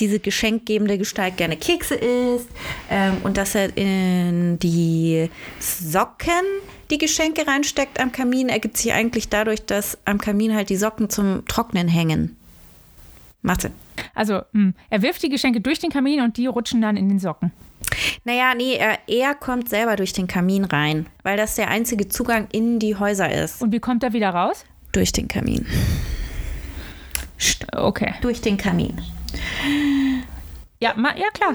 diese 0.00 0.18
geschenkgebende 0.18 0.98
Gestalt 0.98 1.36
gerne 1.36 1.56
Kekse 1.56 1.94
isst 1.94 2.48
ähm, 2.90 3.18
und 3.22 3.36
dass 3.36 3.54
er 3.54 3.76
in 3.76 4.58
die 4.58 5.30
Socken 5.58 6.32
die 6.90 6.98
Geschenke 6.98 7.46
reinsteckt 7.46 8.00
am 8.00 8.10
Kamin, 8.12 8.48
ergibt 8.48 8.76
sich 8.76 8.92
eigentlich 8.92 9.28
dadurch, 9.28 9.64
dass 9.64 9.98
am 10.04 10.18
Kamin 10.18 10.54
halt 10.54 10.70
die 10.70 10.76
Socken 10.76 11.08
zum 11.08 11.46
Trocknen 11.46 11.88
hängen. 11.88 12.36
Mathe. 13.42 13.70
Also, 14.14 14.42
mh, 14.52 14.72
er 14.90 15.02
wirft 15.02 15.22
die 15.22 15.28
Geschenke 15.28 15.60
durch 15.60 15.78
den 15.78 15.90
Kamin 15.90 16.20
und 16.20 16.36
die 16.36 16.46
rutschen 16.46 16.80
dann 16.82 16.96
in 16.96 17.08
den 17.08 17.18
Socken. 17.18 17.52
Naja, 18.24 18.54
nee, 18.54 18.74
er, 18.74 18.98
er 19.06 19.34
kommt 19.34 19.68
selber 19.68 19.96
durch 19.96 20.12
den 20.12 20.26
Kamin 20.26 20.64
rein, 20.64 21.06
weil 21.22 21.36
das 21.36 21.54
der 21.54 21.68
einzige 21.68 22.08
Zugang 22.08 22.48
in 22.52 22.78
die 22.78 22.96
Häuser 22.96 23.32
ist. 23.32 23.62
Und 23.62 23.72
wie 23.72 23.80
kommt 23.80 24.02
er 24.02 24.12
wieder 24.12 24.30
raus? 24.30 24.64
Durch 24.92 25.12
den 25.12 25.28
Kamin. 25.28 25.66
Okay. 27.72 28.14
Durch 28.20 28.40
den 28.40 28.56
Kamin. 28.56 29.00
Ja, 30.82 30.94
ma, 30.96 31.10
ja 31.14 31.28
klar. 31.34 31.54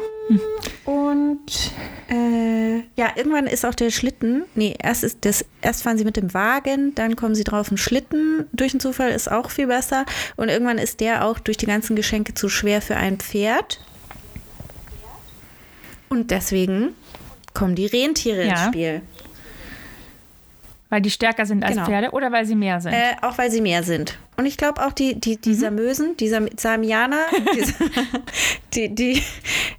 Und 0.86 1.72
äh, 2.10 2.78
ja, 2.96 3.12
irgendwann 3.16 3.48
ist 3.48 3.66
auch 3.66 3.74
der 3.74 3.90
Schlitten. 3.90 4.44
Nee, 4.54 4.76
erst 4.82 5.04
ist 5.04 5.26
das, 5.26 5.44
erst 5.64 5.82
fahren 5.82 5.98
sie 5.98 6.06
mit 6.06 6.16
dem 6.16 6.34
Wagen, 6.36 6.94
dann 6.94 7.16
kommen 7.16 7.34
sie 7.34 7.44
drauf 7.44 7.70
einen 7.70 7.78
Schlitten. 7.80 8.46
Durch 8.54 8.72
den 8.72 8.80
Zufall 8.80 9.10
ist 9.10 9.32
auch 9.32 9.50
viel 9.50 9.66
besser. 9.68 10.06
Und 10.36 10.50
irgendwann 10.50 10.78
ist 10.78 11.00
der 11.00 11.26
auch 11.26 11.40
durch 11.40 11.58
die 11.58 11.66
ganzen 11.66 11.96
Geschenke 11.96 12.36
zu 12.36 12.50
schwer 12.50 12.84
für 12.84 12.98
ein 12.98 13.18
Pferd. 13.18 13.80
Und 16.10 16.30
deswegen 16.30 16.90
kommen 17.56 17.74
die 17.76 17.88
Rentiere 17.88 18.44
ins 18.44 18.60
Ja. 18.60 18.68
Spiel. 18.68 19.02
Weil 20.90 21.02
die 21.02 21.10
stärker 21.10 21.48
sind 21.48 21.64
als 21.64 21.74
Genau. 21.74 21.88
Pferde 21.88 22.12
oder 22.12 22.32
weil 22.32 22.46
sie 22.46 22.56
mehr 22.56 22.80
sind? 22.80 22.94
Äh, 22.94 23.16
auch 23.24 23.38
weil 23.40 23.50
sie 23.50 23.60
mehr 23.62 23.82
sind. 23.82 24.20
Und 24.38 24.46
ich 24.46 24.58
glaube 24.58 24.86
auch 24.86 24.92
die, 24.92 25.20
die, 25.20 25.38
die 25.38 25.56
Samösen, 25.56 26.18
die 26.18 26.28
Sam 26.28 26.48
Samianer, 26.58 27.22
die, 27.56 27.64
die, 28.74 28.96
die 28.96 29.24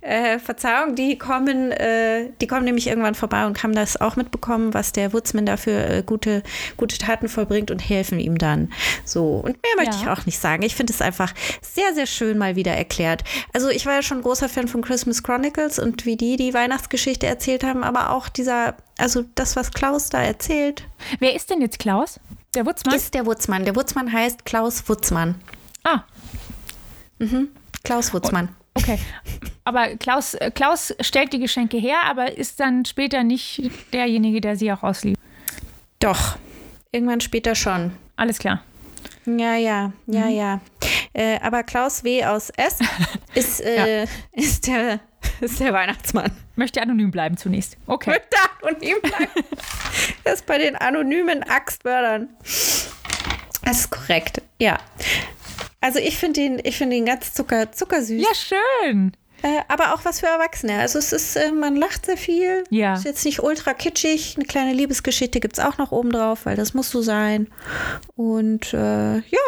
äh, 0.00 0.38
Verzeihung, 0.38 0.94
die 0.94 1.18
kommen, 1.18 1.72
äh, 1.72 2.30
die 2.40 2.46
kommen 2.46 2.64
nämlich 2.64 2.86
irgendwann 2.86 3.14
vorbei 3.14 3.46
und 3.46 3.62
haben 3.62 3.74
das 3.74 4.00
auch 4.00 4.16
mitbekommen, 4.16 4.74
was 4.74 4.92
der 4.92 5.12
Wutzmann 5.12 5.46
dafür 5.46 5.88
äh, 5.90 6.02
gute, 6.04 6.42
gute 6.76 6.98
Taten 6.98 7.28
vollbringt 7.28 7.70
und 7.70 7.80
helfen 7.80 8.18
ihm 8.18 8.38
dann. 8.38 8.72
So, 9.04 9.36
und 9.36 9.56
mehr 9.62 9.76
möchte 9.76 9.96
Ja. 9.96 10.02
ich 10.02 10.08
auch 10.20 10.26
nicht 10.26 10.38
sagen. 10.38 10.62
Ich 10.62 10.74
finde 10.74 10.92
es 10.92 11.02
einfach 11.02 11.32
sehr, 11.62 11.94
sehr 11.94 12.06
schön 12.06 12.38
mal 12.38 12.56
wieder 12.56 12.72
erklärt. 12.72 13.24
Also 13.52 13.68
ich 13.68 13.86
war 13.86 13.94
ja 13.94 14.02
schon 14.02 14.22
großer 14.22 14.48
Fan 14.48 14.68
von 14.68 14.82
Christmas 14.82 15.22
Chronicles 15.22 15.78
und 15.78 16.06
wie 16.06 16.16
die 16.16 16.36
die 16.36 16.54
Weihnachtsgeschichte 16.54 17.26
erzählt 17.26 17.64
haben, 17.64 17.84
aber 17.84 18.10
auch 18.10 18.28
dieser, 18.28 18.76
also 18.98 19.24
das, 19.34 19.56
was 19.56 19.72
Klaus 19.72 20.08
da 20.10 20.22
erzählt, 20.22 20.84
Wer 21.18 21.34
ist 21.34 21.50
denn 21.50 21.60
jetzt 21.60 21.78
Klaus? 21.78 22.18
Der 22.56 22.64
Wutzmann? 22.64 22.96
ist 22.96 23.12
der 23.12 23.26
Wutzmann. 23.26 23.64
Der 23.66 23.76
Wutzmann 23.76 24.10
heißt 24.10 24.46
Klaus 24.46 24.88
Wutzmann. 24.88 25.34
ah, 25.84 26.04
Klaus 27.84 28.12
Wutzmann. 28.14 28.48
okay. 28.74 28.98
Aber 29.64 29.96
Klaus, 29.96 30.34
äh, 30.34 30.50
Klaus 30.50 30.94
stellt 31.00 31.32
die 31.32 31.38
Geschenke 31.38 31.76
her, 31.76 31.98
aber 32.04 32.36
ist 32.36 32.58
dann 32.58 32.84
später 32.84 33.24
nicht 33.24 33.70
derjenige, 33.92 34.40
der 34.40 34.56
sie 34.56 34.72
auch 34.72 34.82
ausliefert. 34.82 35.22
Doch. 35.98 36.36
Irgendwann 36.92 37.20
später 37.20 37.54
schon. 37.54 37.92
Alles 38.16 38.38
klar. 38.38 38.62
Ja, 39.26 39.56
ja, 39.56 39.92
ja, 40.06 40.28
ja. 40.28 40.60
Äh, 41.12 41.38
aber 41.40 41.62
Klaus 41.62 42.04
W. 42.04 42.24
aus 42.24 42.50
S 42.50 42.78
ist, 43.34 43.60
äh, 43.60 44.06
ist, 44.32 44.66
der, 44.66 45.00
ist 45.40 45.60
der 45.60 45.72
Weihnachtsmann. 45.72 46.30
Möchte 46.56 46.80
anonym 46.80 47.10
bleiben 47.10 47.36
zunächst. 47.36 47.76
Okay. 47.86 48.18
Und 48.62 48.82
ihm 48.82 48.96
bleiben. 49.02 49.30
Das 50.24 50.34
ist 50.40 50.46
bei 50.46 50.58
den 50.58 50.76
anonymen 50.76 51.42
Axtwörtern. 51.42 52.28
Das 52.42 53.80
ist 53.80 53.90
korrekt, 53.90 54.42
ja. 54.58 54.78
Also 55.80 55.98
ich 55.98 56.16
finde 56.16 56.40
ihn, 56.40 56.60
ich 56.64 56.76
finde 56.76 56.96
ihn 56.96 57.04
ganz 57.04 57.32
zucker, 57.34 57.70
zuckersüß. 57.72 58.22
Ja, 58.22 58.34
schön. 58.34 59.12
Äh, 59.42 59.60
aber 59.68 59.94
auch 59.94 60.04
was 60.04 60.20
für 60.20 60.26
Erwachsene. 60.26 60.78
Also 60.78 60.98
es 60.98 61.12
ist, 61.12 61.36
äh, 61.36 61.52
man 61.52 61.76
lacht 61.76 62.06
sehr 62.06 62.16
viel. 62.16 62.64
Ja. 62.70 62.94
Ist 62.94 63.04
jetzt 63.04 63.24
nicht 63.24 63.42
ultra 63.42 63.74
kitschig. 63.74 64.34
Eine 64.36 64.46
kleine 64.46 64.72
Liebesgeschichte 64.72 65.40
gibt 65.40 65.58
es 65.58 65.64
auch 65.64 65.78
noch 65.78 65.92
oben 65.92 66.10
drauf, 66.10 66.46
weil 66.46 66.56
das 66.56 66.74
muss 66.74 66.90
so 66.90 67.02
sein. 67.02 67.48
Und 68.14 68.72
äh, 68.72 69.16
ja, 69.16 69.46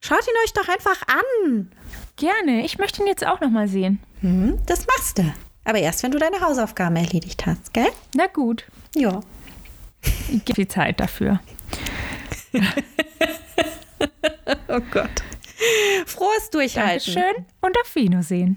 schaut 0.00 0.26
ihn 0.26 0.34
euch 0.44 0.52
doch 0.52 0.68
einfach 0.68 1.02
an. 1.08 1.72
Gerne. 2.16 2.64
Ich 2.64 2.78
möchte 2.78 3.02
ihn 3.02 3.08
jetzt 3.08 3.26
auch 3.26 3.40
noch 3.40 3.50
mal 3.50 3.68
sehen. 3.68 4.00
Hm, 4.20 4.58
das 4.66 4.86
machst 4.86 5.18
du. 5.18 5.32
Aber 5.64 5.78
erst, 5.78 6.02
wenn 6.02 6.10
du 6.10 6.18
deine 6.18 6.40
Hausaufgaben 6.40 6.96
erledigt 6.96 7.46
hast, 7.46 7.72
gell? 7.72 7.88
Na 8.14 8.26
gut. 8.26 8.64
Ja. 8.94 9.20
Ich 10.02 10.44
gebe 10.44 10.54
viel 10.54 10.68
Zeit 10.68 11.00
dafür. 11.00 11.40
Oh 14.68 14.80
Gott. 14.90 15.10
Frohes 16.06 16.50
Durchhalten. 16.50 17.14
Dankeschön 17.14 17.44
und 17.60 17.76
auf 17.80 17.94
Wiedersehen. 17.94 18.56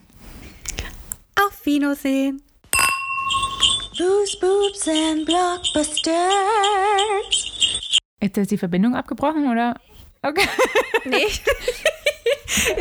Auf 1.36 1.66
Wiedersehen. 1.66 2.42
Booze, 3.98 4.38
Boobs 4.40 4.88
and 4.88 5.26
Blockbusters. 5.26 6.14
Ist 8.20 8.38
jetzt 8.38 8.52
die 8.52 8.58
Verbindung 8.58 8.96
abgebrochen 8.96 9.50
oder? 9.52 9.76
Okay. 10.22 10.48
Nee. 11.06 11.28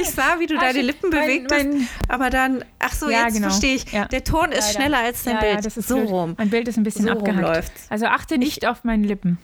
Ich 0.00 0.10
sah, 0.10 0.38
wie 0.38 0.46
du 0.46 0.56
Ah, 0.56 0.60
deine. 0.60 0.82
Lippen 0.82 1.10
Mein- 1.10 1.20
bewegt 1.26 1.50
mein- 1.50 1.88
aber 2.08 2.30
dann, 2.30 2.64
ach 2.78 2.92
so, 2.92 3.08
Ja, 3.10 3.24
jetzt 3.24 3.34
genau. 3.34 3.48
verstehe 3.48 3.74
ich. 3.76 3.90
Ja. 3.92 4.06
Der 4.06 4.24
Ton 4.24 4.50
ist 4.52 4.60
Leider. 4.60 4.72
schneller 4.72 4.98
als 4.98 5.22
dein 5.24 5.34
ja, 5.34 5.40
Bild. 5.40 5.54
Ja, 5.54 5.60
das 5.60 5.76
ist 5.76 5.88
so 5.88 5.96
blöd. 5.96 6.08
rum. 6.10 6.34
Mein 6.38 6.50
Bild 6.50 6.68
ist 6.68 6.76
ein 6.76 6.82
bisschen 6.82 7.06
So 7.06 7.12
abgehackt. 7.12 7.70
Also 7.88 8.06
achte 8.06 8.38
nicht 8.38 8.66
auf 8.66 8.84
meine 8.84 9.06
Lippen. 9.06 9.38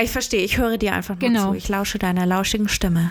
Ich 0.00 0.10
verstehe, 0.10 0.42
ich 0.42 0.56
höre 0.58 0.78
dir 0.78 0.94
einfach 0.94 1.14
nur 1.18 1.28
Genau. 1.28 1.50
zu. 1.50 1.56
Ich 1.56 1.68
lausche 1.68 1.98
deiner 1.98 2.24
lauschigen 2.26 2.68
Stimme. 2.68 3.10